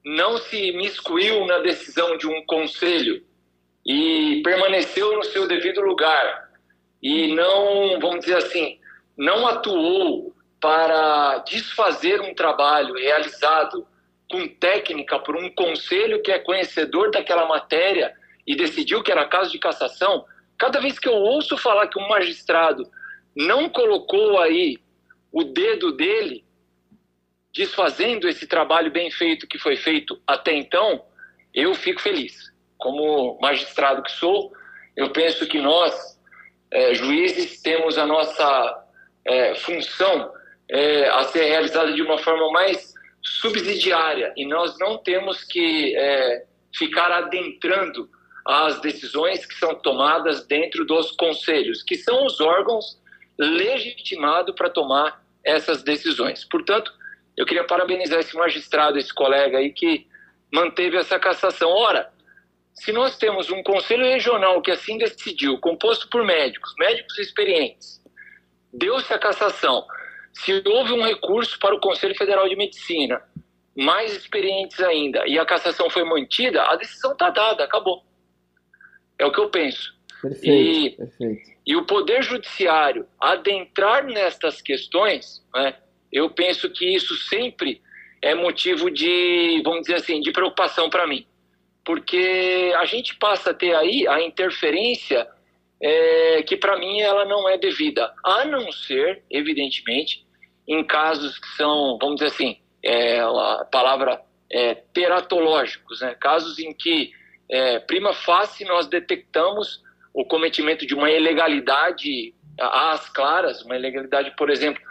[0.03, 3.23] não se miscuiu na decisão de um conselho
[3.85, 6.49] e permaneceu no seu devido lugar
[7.03, 8.81] e não, vamos dizer assim,
[9.17, 13.87] não atuou para desfazer um trabalho realizado
[14.31, 18.15] com técnica por um conselho que é conhecedor daquela matéria
[18.49, 20.25] e decidiu que era caso de cassação,
[20.57, 22.91] cada vez que eu ouço falar que um magistrado
[23.37, 24.79] não colocou aí
[25.31, 26.43] o dedo dele,
[27.55, 31.05] desfazendo esse trabalho bem feito que foi feito até então,
[31.55, 32.51] eu fico feliz.
[32.79, 34.51] Como magistrado que sou,
[34.97, 36.19] eu penso que nós,
[36.71, 38.87] é, juízes, temos a nossa
[39.27, 40.33] é, função
[40.71, 45.95] é, a ser realizada de uma forma mais subsidiária e nós não temos que
[46.73, 48.09] ficar adentrando
[48.49, 52.99] as decisões que são tomadas dentro dos conselhos, que são os órgãos
[53.39, 56.45] legitimados para tomar essas decisões.
[56.45, 56.91] Portanto,
[57.37, 60.07] eu queria parabenizar esse magistrado, esse colega aí que
[60.51, 61.69] manteve essa cassação.
[61.69, 62.11] Ora,
[62.73, 68.03] se nós temos um conselho regional que assim decidiu, composto por médicos, médicos experientes,
[68.73, 69.85] deu-se a cassação.
[70.33, 73.23] Se houve um recurso para o Conselho Federal de Medicina,
[73.77, 78.08] mais experientes ainda, e a cassação foi mantida, a decisão está dada, acabou.
[79.19, 79.97] É o que eu penso.
[80.21, 81.51] Perfeito, e, perfeito.
[81.67, 85.77] e o Poder Judiciário adentrar nestas questões, né,
[86.13, 87.81] eu penso que isso sempre
[88.21, 91.27] é motivo de, vamos dizer assim, de preocupação para mim.
[91.85, 95.27] Porque a gente passa a ter aí a interferência
[95.81, 100.27] é, que para mim ela não é devida, a não ser, evidentemente,
[100.67, 106.15] em casos que são, vamos dizer assim, é, a palavra é, teratológicos, né?
[106.21, 107.13] casos em que
[107.51, 109.83] é, prima facie, nós detectamos
[110.13, 114.83] o cometimento de uma ilegalidade às claras, uma ilegalidade, por exemplo,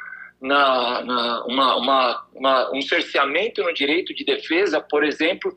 [0.41, 5.53] na, na uma, uma, uma, um cerceamento no direito de defesa, por exemplo,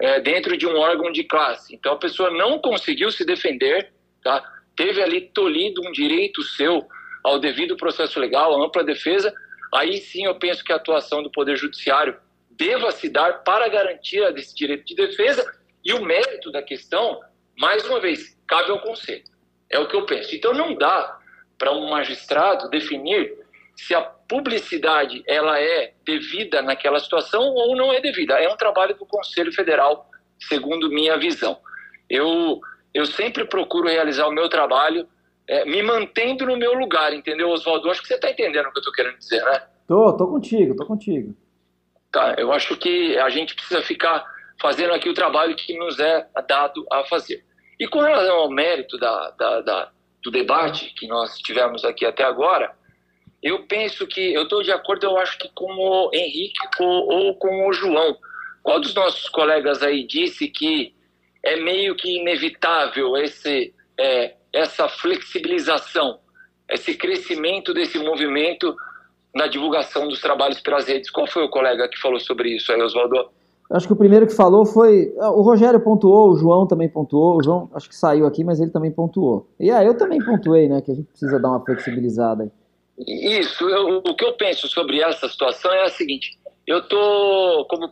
[0.00, 1.74] é, dentro de um órgão de classe.
[1.74, 3.92] Então a pessoa não conseguiu se defender,
[4.22, 4.42] tá?
[4.76, 6.86] teve ali tolhido um direito seu
[7.24, 9.34] ao devido processo legal, à ampla defesa.
[9.74, 12.16] Aí sim eu penso que a atuação do Poder Judiciário
[12.50, 15.44] deva se dar para a garantia desse direito de defesa
[15.88, 17.18] e o mérito da questão,
[17.56, 19.24] mais uma vez, cabe ao Conselho.
[19.70, 20.36] É o que eu penso.
[20.36, 21.18] Então não dá
[21.56, 23.34] para um magistrado definir
[23.74, 28.34] se a publicidade ela é devida naquela situação ou não é devida.
[28.34, 31.58] É um trabalho do Conselho Federal, segundo minha visão.
[32.10, 32.60] Eu,
[32.92, 35.08] eu sempre procuro realizar o meu trabalho
[35.48, 37.90] é, me mantendo no meu lugar, entendeu, Oswaldo?
[37.90, 39.62] Acho que você está entendendo o que eu estou querendo dizer, né?
[39.86, 41.34] Tô, tô contigo, tô contigo.
[42.12, 46.26] Tá, eu acho que a gente precisa ficar fazendo aqui o trabalho que nos é
[46.46, 47.44] dado a fazer.
[47.78, 49.90] E com relação ao mérito da, da, da
[50.22, 52.74] do debate que nós tivemos aqui até agora,
[53.42, 57.34] eu penso que, eu estou de acordo, eu acho que com o Henrique com, ou
[57.36, 58.16] com o João.
[58.62, 60.92] Qual dos nossos colegas aí disse que
[61.42, 66.18] é meio que inevitável esse, é, essa flexibilização,
[66.68, 68.76] esse crescimento desse movimento
[69.32, 71.08] na divulgação dos trabalhos pelas redes?
[71.08, 73.30] Qual foi o colega que falou sobre isso aí, Oswaldo?
[73.70, 75.14] Acho que o primeiro que falou foi.
[75.18, 77.36] Ah, o Rogério pontuou, o João também pontuou.
[77.36, 79.46] O João acho que saiu aqui, mas ele também pontuou.
[79.60, 80.80] E aí, eu também pontuei, né?
[80.80, 82.50] Que a gente precisa dar uma flexibilizada aí.
[83.06, 87.90] Isso, eu, o que eu penso sobre essa situação é a seguinte: eu estou, como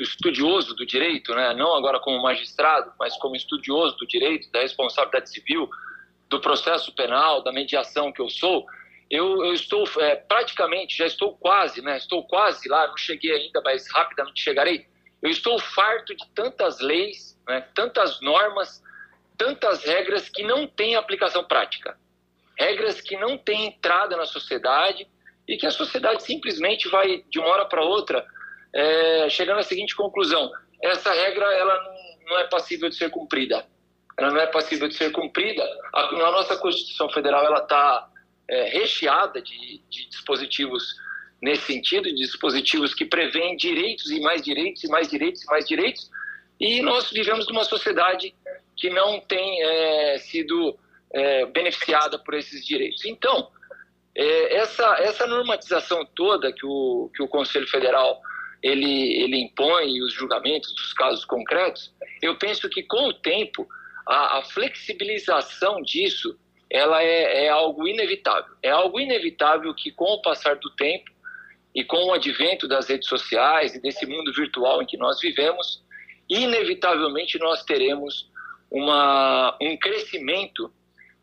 [0.00, 5.30] estudioso do direito, né, não agora como magistrado, mas como estudioso do direito, da responsabilidade
[5.30, 5.68] civil,
[6.28, 8.66] do processo penal, da mediação que eu sou,
[9.08, 13.60] eu, eu estou é, praticamente, já estou quase, né, estou quase lá, não cheguei ainda,
[13.64, 14.89] mas rapidamente chegarei.
[15.22, 18.82] Eu estou farto de tantas leis, né, tantas normas,
[19.36, 21.96] tantas regras que não têm aplicação prática
[22.60, 25.08] regras que não têm entrada na sociedade
[25.48, 28.24] e que a sociedade simplesmente vai, de uma hora para outra,
[28.74, 30.52] é, chegando à seguinte conclusão:
[30.82, 31.74] essa regra ela
[32.26, 33.66] não, é passível de ser cumprida.
[34.18, 35.64] Ela não é passível de ser cumprida.
[35.94, 38.08] A, a nossa Constituição Federal ela está
[38.46, 40.94] é, recheada de, de dispositivos
[41.40, 45.66] nesse sentido, de dispositivos que prevêem direitos e mais direitos e mais direitos e mais
[45.66, 46.10] direitos.
[46.58, 48.34] E nós vivemos numa sociedade
[48.76, 50.78] que não tem é, sido
[51.12, 53.04] é, beneficiada por esses direitos.
[53.04, 53.50] Então,
[54.14, 58.20] é, essa, essa normatização toda que o, que o Conselho Federal
[58.62, 63.66] ele, ele impõe, os julgamentos dos casos concretos, eu penso que com o tempo
[64.06, 66.38] a, a flexibilização disso
[66.70, 68.54] ela é, é algo inevitável.
[68.62, 71.10] É algo inevitável que com o passar do tempo
[71.74, 75.82] e com o advento das redes sociais e desse mundo virtual em que nós vivemos,
[76.28, 78.28] inevitavelmente nós teremos
[78.70, 80.72] uma, um crescimento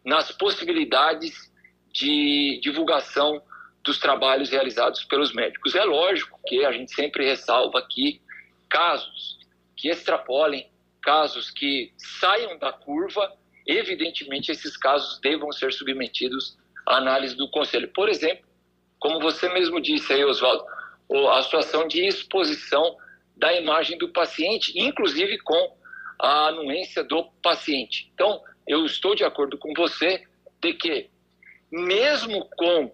[0.05, 1.51] nas possibilidades
[1.91, 3.41] de divulgação
[3.83, 5.75] dos trabalhos realizados pelos médicos.
[5.75, 8.21] É lógico que a gente sempre ressalva aqui
[8.69, 9.37] casos
[9.75, 10.69] que extrapolem,
[11.01, 13.31] casos que saiam da curva,
[13.65, 17.87] evidentemente esses casos devam ser submetidos à análise do conselho.
[17.89, 18.46] Por exemplo,
[18.99, 20.65] como você mesmo disse aí, Oswaldo,
[21.31, 22.97] a situação de exposição
[23.35, 25.77] da imagem do paciente, inclusive com
[26.19, 28.09] a anuência do paciente.
[28.13, 30.23] Então, eu estou de acordo com você
[30.59, 31.09] de que,
[31.71, 32.91] mesmo com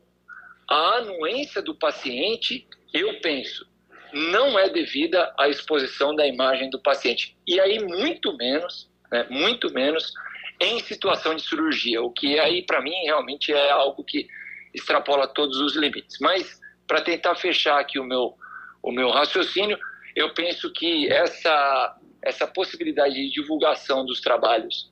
[0.69, 3.65] a anuência do paciente, eu penso,
[4.11, 7.35] não é devida à exposição da imagem do paciente.
[7.47, 10.13] E aí, muito menos, né, muito menos
[10.59, 14.27] em situação de cirurgia, o que aí, para mim, realmente é algo que
[14.73, 16.17] extrapola todos os limites.
[16.19, 18.35] Mas, para tentar fechar aqui o meu,
[18.81, 19.77] o meu raciocínio,
[20.15, 24.89] eu penso que essa, essa possibilidade de divulgação dos trabalhos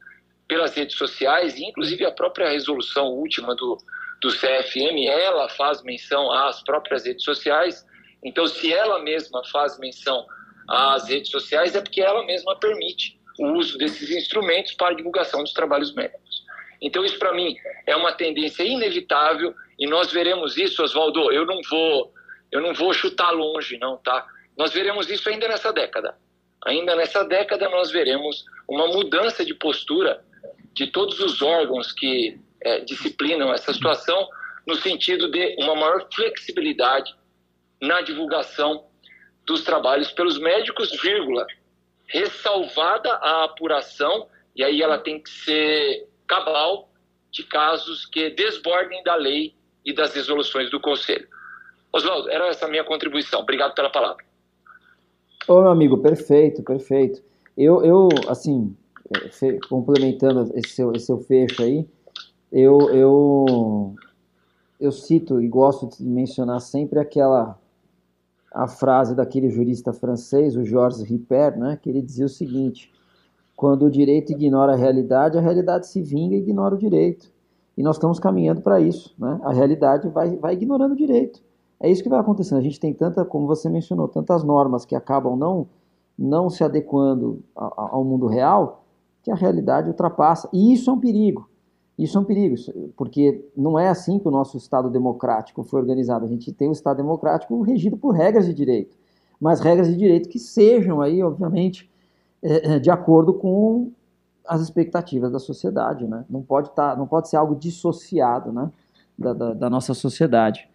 [0.48, 3.78] pelas redes sociais, e inclusive a própria resolução última do,
[4.22, 7.86] do CFM, ela faz menção às próprias redes sociais.
[8.24, 10.26] Então, se ela mesma faz menção
[10.68, 15.54] às redes sociais, é porque ela mesma permite o uso desses instrumentos para divulgação dos
[15.54, 16.31] trabalhos médicos.
[16.82, 17.56] Então, isso para mim
[17.86, 21.32] é uma tendência inevitável e nós veremos isso, Oswaldo.
[21.32, 22.14] Eu não vou,
[22.52, 24.26] eu não vou chutar longe, não, tá?
[24.58, 26.16] Nós veremos isso ainda nessa década.
[26.66, 30.24] Ainda nessa década nós veremos uma mudança de postura
[30.74, 34.28] de todos os órgãos que é, disciplinam essa situação,
[34.66, 37.14] no sentido de uma maior flexibilidade
[37.82, 38.86] na divulgação
[39.46, 41.46] dos trabalhos pelos médicos, vírgula,
[42.08, 46.88] ressalvada a apuração, e aí ela tem que ser cabal,
[47.30, 49.54] de casos que desbordem da lei
[49.84, 51.28] e das resoluções do Conselho.
[51.92, 53.42] Oswaldo, era essa a minha contribuição.
[53.42, 54.24] Obrigado pela palavra.
[55.46, 57.22] Ô, meu amigo, perfeito, perfeito.
[57.58, 58.74] Eu, eu assim,
[59.14, 61.86] é, complementando esse seu, esse seu fecho aí,
[62.50, 63.96] eu, eu,
[64.80, 67.60] eu cito e gosto de mencionar sempre aquela
[68.54, 72.92] a frase daquele jurista francês, o Georges Ripper, né, que ele dizia o seguinte:
[73.62, 77.32] quando o direito ignora a realidade, a realidade se vinga e ignora o direito.
[77.78, 79.14] E nós estamos caminhando para isso.
[79.20, 79.40] Né?
[79.44, 81.40] A realidade vai, vai ignorando o direito.
[81.80, 82.58] É isso que vai acontecendo.
[82.58, 85.68] A gente tem tanta, como você mencionou, tantas normas que acabam não,
[86.18, 88.84] não se adequando ao mundo real,
[89.22, 90.50] que a realidade ultrapassa.
[90.52, 91.48] E isso é um perigo.
[92.00, 92.56] Isso é um perigo,
[92.98, 96.26] porque não é assim que o nosso Estado democrático foi organizado.
[96.26, 98.98] A gente tem um Estado democrático regido por regras de direito,
[99.40, 101.92] mas regras de direito que sejam aí, obviamente,
[102.82, 103.92] de acordo com
[104.46, 106.26] as expectativas da sociedade, né?
[106.30, 108.72] Não pode tá, não pode ser algo dissociado, né,
[109.18, 110.68] da, da, da nossa sociedade.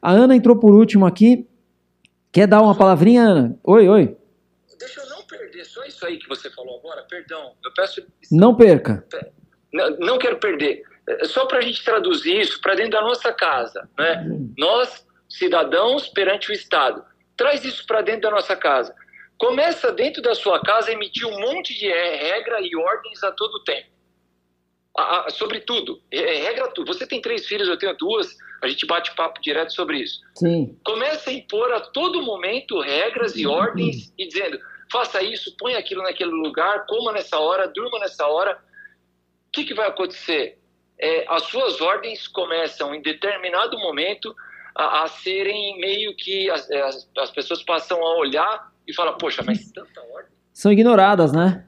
[0.00, 1.48] A Ana entrou por último aqui.
[2.30, 3.58] Quer dar uma palavrinha, Ana?
[3.64, 4.16] Oi, oi.
[4.78, 7.02] Deixa eu não perder só isso aí que você falou agora.
[7.08, 8.06] Perdão, eu peço.
[8.30, 9.04] Não perca.
[9.72, 10.82] Não, não quero perder.
[11.08, 14.26] É, só para a gente traduzir isso para dentro da nossa casa, né?
[14.28, 14.52] Hum.
[14.58, 17.02] Nós, cidadãos, perante o Estado.
[17.36, 18.94] Traz isso para dentro da nossa casa.
[19.38, 23.62] Começa dentro da sua casa a emitir um monte de regra e ordens a todo
[23.64, 23.88] tempo.
[24.96, 26.00] A, a, sobre tudo.
[26.10, 26.92] É, regra tudo.
[26.92, 28.34] Você tem três filhos, eu tenho duas.
[28.62, 30.20] A gente bate papo direto sobre isso.
[30.34, 30.78] Sim.
[30.84, 34.58] Começa a impor a todo momento regras e ordens e dizendo:
[34.90, 38.58] faça isso, põe aquilo naquele lugar, coma nessa hora, durma nessa hora
[39.56, 40.58] que, que vai acontecer?
[40.98, 44.34] É, as suas ordens começam em determinado momento
[44.74, 49.14] a, a serem meio que as, é, as, as, pessoas passam a olhar e falar,
[49.14, 50.32] poxa, mas tanta ordem.
[50.52, 51.64] São ignoradas, né?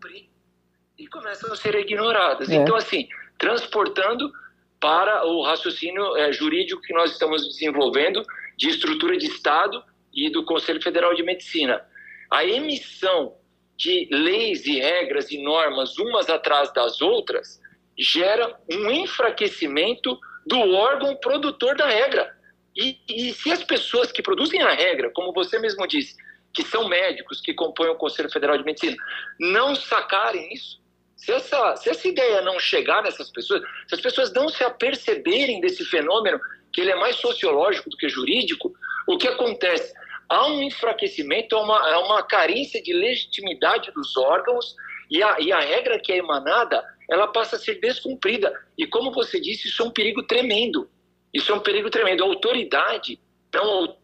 [0.99, 2.49] E começam a ser ignoradas.
[2.49, 2.55] É.
[2.55, 3.09] Então, assim,
[3.39, 4.33] transportando
[4.81, 8.23] para o raciocínio é, jurídico que nós estamos desenvolvendo
[8.57, 11.85] de estrutura de Estado e do Conselho Federal de Medicina.
[12.31, 13.37] A emissão
[13.77, 17.61] de leis e regras e normas umas atrás das outras
[17.97, 22.37] gera um enfraquecimento do órgão produtor da regra.
[22.77, 26.16] E, e, se as pessoas que produzem a regra, como você mesmo disse,
[26.53, 28.96] que são médicos que compõem o Conselho Federal de Medicina,
[29.38, 30.80] não sacarem isso,
[31.16, 35.61] se essa, se essa ideia não chegar nessas pessoas, se as pessoas não se aperceberem
[35.61, 36.40] desse fenômeno,
[36.72, 38.72] que ele é mais sociológico do que jurídico,
[39.07, 39.92] o que acontece?
[40.28, 44.76] Há um enfraquecimento, há uma, há uma carência de legitimidade dos órgãos
[45.11, 48.53] e a, e a regra que é emanada ela passa a ser descumprida.
[48.76, 50.88] E como você disse, isso é um perigo tremendo.
[51.32, 52.22] Isso é um perigo tremendo.
[52.22, 53.18] A autoridade
[53.53, 53.96] não.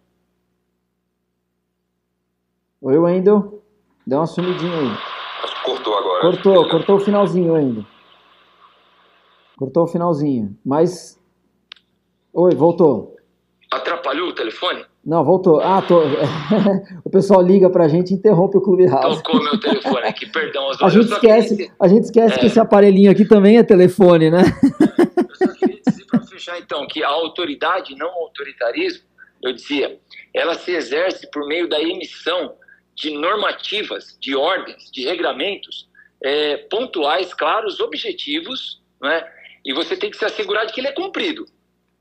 [2.87, 3.63] Oi, Wendel.
[4.07, 4.91] Dá uma sumidinha aí.
[5.65, 6.21] Cortou agora.
[6.21, 7.87] Cortou, cortou o finalzinho ainda.
[9.57, 10.55] Cortou o finalzinho.
[10.63, 11.19] Mas.
[12.35, 13.17] Oi, voltou.
[13.73, 14.85] Atrapalhou o telefone?
[15.03, 15.61] Não, voltou.
[15.61, 16.03] Ah, tô...
[17.03, 19.23] o pessoal liga pra gente e interrompe o Clube House.
[19.23, 20.69] Tocou meu telefone aqui, perdão.
[20.83, 22.39] A gente esquece, a gente esquece é...
[22.39, 24.43] que esse aparelhinho aqui também é telefone, né?
[25.17, 29.05] Eu só queria dizer para fechar então que a autoridade, não o autoritarismo,
[29.43, 29.99] eu dizia,
[30.35, 32.53] ela se exerce por meio da emissão
[32.95, 35.89] de normativas, de ordens, de regramentos
[36.23, 39.27] é, pontuais, claros, objetivos, né?
[39.65, 41.45] e você tem que se assegurar de que ele é cumprido.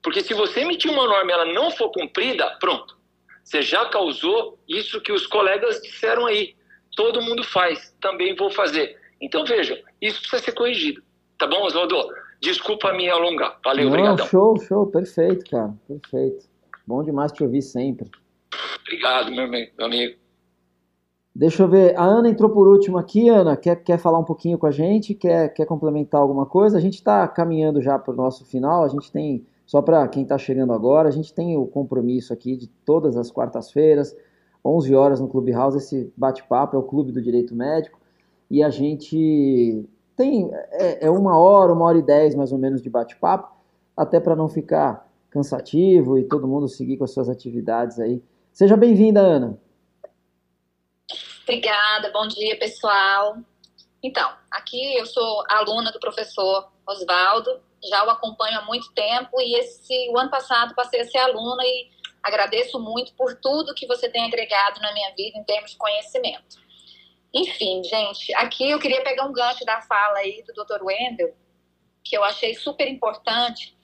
[0.01, 2.97] Porque se você emitir uma norma e ela não for cumprida, pronto.
[3.43, 6.55] Você já causou isso que os colegas disseram aí.
[6.95, 8.97] Todo mundo faz, também vou fazer.
[9.21, 11.01] Então vejam, isso precisa ser corrigido.
[11.37, 12.07] Tá bom, Oswaldo?
[12.41, 13.57] Desculpa me alongar.
[13.63, 14.27] Valeu, obrigado.
[14.27, 15.73] Show, show, perfeito, cara.
[15.87, 16.45] Perfeito.
[16.85, 18.09] Bom demais te ouvir sempre.
[18.81, 19.45] Obrigado, meu
[19.79, 20.22] amigo.
[21.36, 24.55] Deixa eu ver, a Ana entrou por último aqui, Ana, quer, quer falar um pouquinho
[24.55, 25.15] com a gente?
[25.15, 26.77] Quer, quer complementar alguma coisa?
[26.77, 30.21] A gente está caminhando já para o nosso final, a gente tem só para quem
[30.23, 34.15] está chegando agora, a gente tem o compromisso aqui de todas as quartas-feiras,
[34.63, 37.99] 11 horas no Clubhouse, esse bate-papo é o Clube do Direito Médico,
[38.49, 39.84] e a gente
[40.15, 43.51] tem é, é uma hora, uma hora e dez mais ou menos de bate-papo,
[43.97, 48.21] até para não ficar cansativo e todo mundo seguir com as suas atividades aí.
[48.51, 49.62] Seja bem-vinda, Ana.
[51.43, 53.37] Obrigada, bom dia, pessoal.
[54.01, 59.59] Então, aqui eu sou aluna do professor Oswaldo, já o acompanho há muito tempo e
[59.59, 61.89] esse o ano passado passei a ser aluna e
[62.23, 66.63] agradeço muito por tudo que você tem agregado na minha vida em termos de conhecimento.
[67.33, 70.81] Enfim, gente, aqui eu queria pegar um gancho da fala aí do Dr.
[70.81, 71.35] Wendel,
[72.05, 73.75] que eu achei super importante.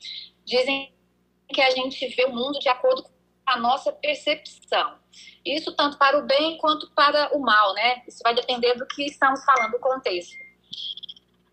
[0.46, 0.94] Dizem
[1.50, 3.10] que a gente vê o mundo de acordo com
[3.50, 4.98] a nossa percepção.
[5.46, 8.04] Isso tanto para o bem quanto para o mal, né?
[8.08, 10.36] Isso vai depender do que estamos falando, do contexto.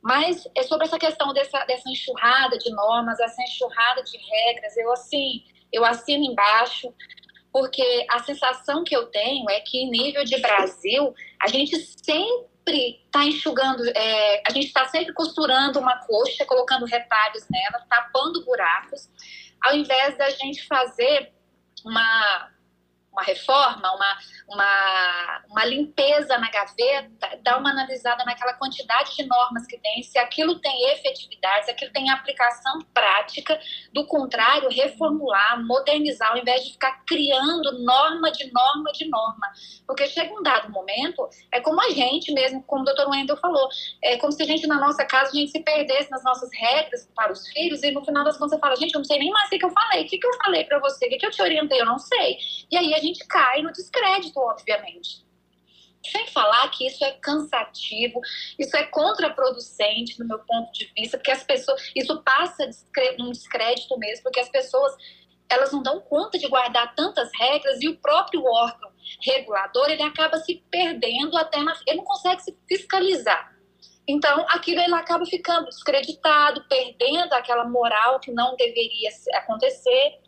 [0.02, 4.76] Mas é sobre essa questão dessa, dessa enxurrada de normas, essa enxurrada de regras.
[4.76, 5.42] Eu, assim,
[5.72, 6.94] eu assino embaixo,
[7.52, 13.02] porque a sensação que eu tenho é que, em nível de Brasil, a gente sempre
[13.04, 19.08] está enxugando, é, a gente está sempre costurando uma coxa, colocando retalhos nela, tapando buracos,
[19.60, 21.32] ao invés da gente fazer
[21.84, 22.50] uma
[23.16, 29.66] uma reforma, uma, uma, uma limpeza na gaveta, dar uma analisada naquela quantidade de normas
[29.66, 33.58] que tem, se aquilo tem efetividade, se aquilo tem aplicação prática,
[33.92, 39.46] do contrário, reformular, modernizar, ao invés de ficar criando norma de norma de norma.
[39.86, 43.68] Porque chega um dado momento, é como a gente mesmo, como o doutor Wendel falou,
[44.02, 47.08] é como se a gente na nossa casa, a gente se perdesse nas nossas regras
[47.14, 49.30] para os filhos e no final das contas você fala, gente, eu não sei nem
[49.30, 51.40] mais o que eu falei, o que, eu falei para você, o que eu te
[51.40, 52.38] orientei, eu não sei.
[52.70, 55.24] E aí a gente cai no descrédito, obviamente.
[56.04, 58.20] Sem falar que isso é cansativo,
[58.58, 62.70] isso é contraproducente no meu ponto de vista, porque as pessoas, isso passa
[63.18, 64.94] um descrédito mesmo, porque as pessoas
[65.48, 68.90] elas não dão conta de guardar tantas regras e o próprio órgão
[69.22, 73.54] regulador ele acaba se perdendo até na, ele não consegue se fiscalizar.
[74.08, 80.20] Então, aquilo ele acaba ficando descreditado, perdendo aquela moral que não deveria acontecer.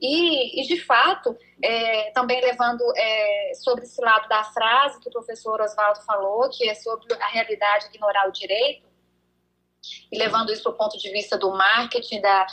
[0.00, 5.12] E, e de fato, é, também levando é, sobre esse lado da frase que o
[5.12, 8.86] professor Oswaldo falou, que é sobre a realidade ignorar o direito,
[10.10, 12.46] e levando isso para o ponto de vista do marketing, da,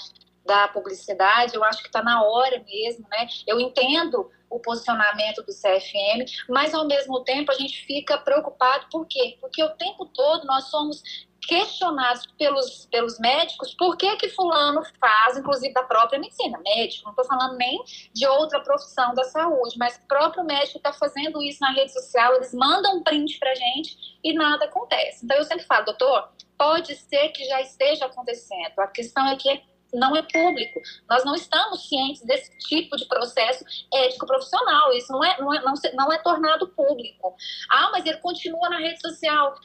[0.45, 3.27] da publicidade, eu acho que está na hora mesmo, né?
[3.47, 9.05] Eu entendo o posicionamento do CFM, mas ao mesmo tempo a gente fica preocupado, por
[9.07, 9.37] quê?
[9.41, 11.01] Porque o tempo todo nós somos
[11.45, 17.11] questionados pelos, pelos médicos por que que fulano faz, inclusive da própria medicina, médico, não
[17.11, 17.83] estou falando nem
[18.13, 22.35] de outra profissão da saúde, mas o próprio médico está fazendo isso na rede social,
[22.35, 25.25] eles mandam um print pra gente e nada acontece.
[25.25, 29.61] Então eu sempre falo, doutor, pode ser que já esteja acontecendo, a questão é que
[29.95, 30.81] não é público.
[31.09, 34.91] Nós não estamos cientes desse tipo de processo ético profissional.
[34.93, 37.35] Isso não é, não é, não, não é tornado público.
[37.69, 39.55] Ah, mas ele continua na rede social.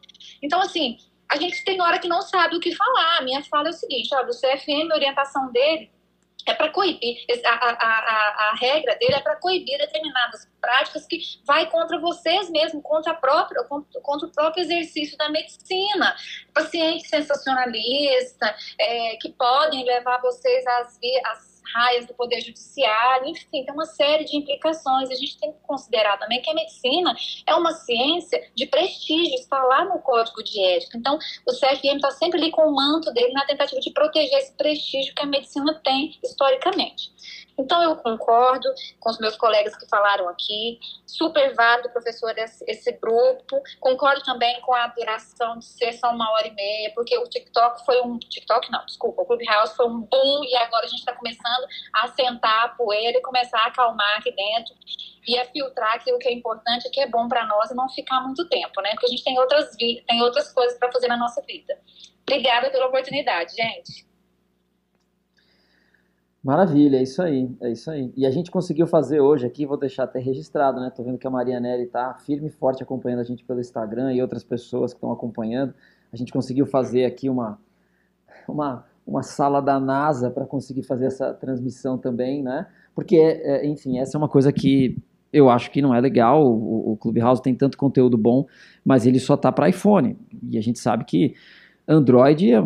[0.42, 0.98] Então, assim,
[1.30, 3.18] a gente tem hora que não sabe o que falar.
[3.18, 5.90] A minha fala é o seguinte: olha, o CFM, a orientação dele
[6.46, 11.20] é para coibir, a, a, a, a, regra dele é para coibir determinadas práticas que
[11.44, 16.16] vai contra vocês mesmo, contra, a própria, contra, contra o próprio exercício da medicina.
[16.54, 23.72] Pacientes sensacionalistas, é, que podem levar vocês às, às raias do Poder Judiciário, enfim, tem
[23.72, 25.10] uma série de implicações.
[25.10, 27.14] A gente tem que considerar também que a medicina
[27.46, 30.98] é uma ciência de prestígio, está lá no Código de Ética.
[30.98, 34.52] Então, o CFM está sempre ali com o manto dele na tentativa de proteger esse
[34.56, 37.10] prestígio que a medicina tem historicamente.
[37.58, 43.62] Então, eu concordo com os meus colegas que falaram aqui, super válido, professor, esse, grupo.
[43.78, 47.84] Concordo também com a duração de ser só uma hora e meia, porque o TikTok
[47.84, 48.18] foi um.
[48.18, 52.08] TikTok não, desculpa, o Clubhouse foi um boom e agora a gente está começando a
[52.08, 54.74] sentar a poeira e começar a acalmar aqui dentro
[55.26, 58.20] e a filtrar aquilo que é importante, que é bom para nós e não ficar
[58.20, 58.90] muito tempo, né?
[58.90, 61.78] Porque a gente tem outras, tem outras coisas para fazer na nossa vida.
[62.22, 64.09] Obrigada pela oportunidade, gente.
[66.42, 68.10] Maravilha, é isso aí, é isso aí.
[68.16, 70.90] E a gente conseguiu fazer hoje aqui, vou deixar até registrado, né?
[70.94, 74.14] Tô vendo que a Maria Nelly tá firme e forte acompanhando a gente pelo Instagram
[74.14, 75.74] e outras pessoas que estão acompanhando.
[76.10, 77.58] A gente conseguiu fazer aqui uma,
[78.48, 82.66] uma, uma sala da NASA para conseguir fazer essa transmissão também, né?
[82.94, 84.96] Porque, é, enfim, essa é uma coisa que
[85.30, 86.42] eu acho que não é legal.
[86.42, 88.46] O, o Clubhouse tem tanto conteúdo bom,
[88.82, 90.16] mas ele só tá para iPhone.
[90.50, 91.34] E a gente sabe que
[91.86, 92.62] Android é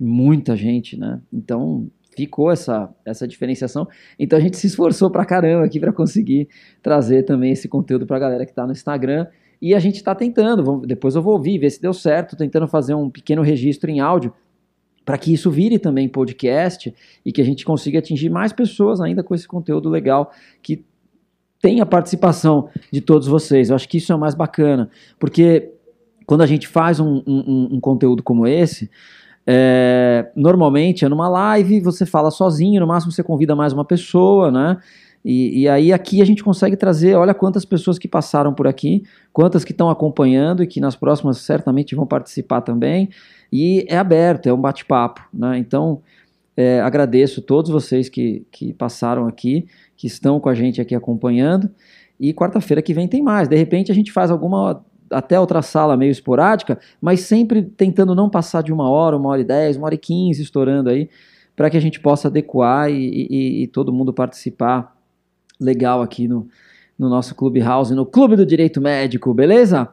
[0.00, 1.20] muita gente, né?
[1.32, 3.88] Então ficou essa, essa diferenciação.
[4.18, 6.48] Então a gente se esforçou pra caramba aqui para conseguir
[6.82, 9.26] trazer também esse conteúdo pra galera que tá no Instagram.
[9.60, 12.94] E a gente está tentando, depois eu vou ouvir, ver se deu certo, tentando fazer
[12.94, 14.32] um pequeno registro em áudio
[15.04, 16.94] para que isso vire também podcast
[17.24, 20.32] e que a gente consiga atingir mais pessoas ainda com esse conteúdo legal
[20.62, 20.84] que
[21.60, 23.70] tem a participação de todos vocês.
[23.70, 25.70] Eu acho que isso é mais bacana, porque
[26.26, 28.90] quando a gente faz um, um, um conteúdo como esse,
[29.46, 34.50] é, normalmente é numa live, você fala sozinho, no máximo você convida mais uma pessoa,
[34.50, 34.78] né?
[35.24, 39.04] E, e, aí aqui a gente consegue trazer, olha quantas pessoas que passaram por aqui,
[39.32, 43.08] quantas que estão acompanhando e que nas próximas certamente vão participar também.
[43.52, 45.58] E é aberto, é um bate-papo, né?
[45.58, 46.02] Então
[46.56, 49.66] é, agradeço todos vocês que, que passaram aqui,
[49.96, 51.70] que estão com a gente aqui acompanhando.
[52.18, 53.48] E quarta-feira que vem tem mais.
[53.48, 58.28] De repente a gente faz alguma até outra sala meio esporádica, mas sempre tentando não
[58.28, 61.08] passar de uma hora, uma hora e dez, uma hora e quinze estourando aí,
[61.54, 64.96] para que a gente possa adequar e, e, e, todo mundo participar
[65.60, 66.48] legal aqui no,
[66.98, 69.88] no nosso Clubhouse, no Clube do Direito Médico, beleza?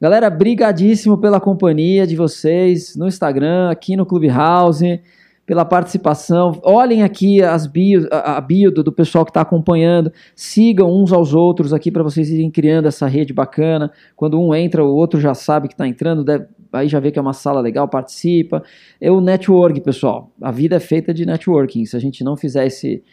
[0.00, 5.00] Galera, brigadíssimo pela companhia de vocês no Instagram, aqui no Clubhouse.
[5.46, 6.60] Pela participação.
[6.64, 10.12] Olhem aqui as bio, a, a bio do, do pessoal que está acompanhando.
[10.34, 13.92] Sigam uns aos outros aqui para vocês irem criando essa rede bacana.
[14.16, 17.18] Quando um entra, o outro já sabe que está entrando, deve, aí já vê que
[17.18, 18.62] é uma sala legal, participa.
[19.00, 20.32] É o network, pessoal.
[20.42, 21.86] A vida é feita de networking.
[21.86, 23.04] Se a gente não fizer esse,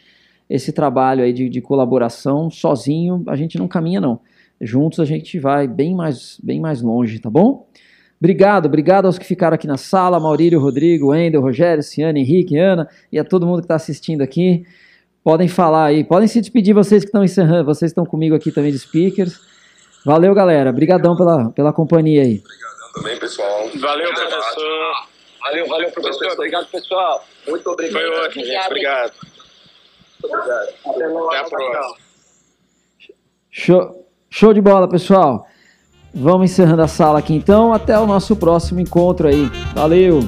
[0.50, 4.18] esse trabalho aí de, de colaboração sozinho, a gente não caminha, não.
[4.60, 7.66] Juntos a gente vai bem mais, bem mais longe, tá bom?
[8.24, 12.88] Obrigado, obrigado aos que ficaram aqui na sala, Maurílio, Rodrigo, Wendel, Rogério, Ciane, Henrique, Ana
[13.12, 14.64] e a todo mundo que está assistindo aqui.
[15.22, 18.72] Podem falar aí, podem se despedir vocês que estão encerrando, vocês estão comigo aqui também
[18.72, 19.38] de speakers.
[20.06, 20.70] Valeu, galera.
[20.70, 22.42] Obrigadão pela, pela companhia aí.
[22.42, 23.68] Obrigadão também, pessoal.
[23.78, 24.92] Valeu, professor.
[25.42, 26.32] Valeu, valeu, professor.
[26.32, 27.24] Obrigado, pessoal.
[27.46, 27.92] Muito obrigado.
[27.92, 28.66] Foi ótimo, gente.
[28.66, 29.12] Obrigado.
[30.22, 30.68] Obrigado.
[30.86, 31.96] Até, Até a próxima.
[33.50, 35.46] Show, show de bola, pessoal.
[36.14, 37.72] Vamos encerrando a sala aqui então.
[37.72, 39.50] Até o nosso próximo encontro aí.
[39.74, 40.20] Valeu!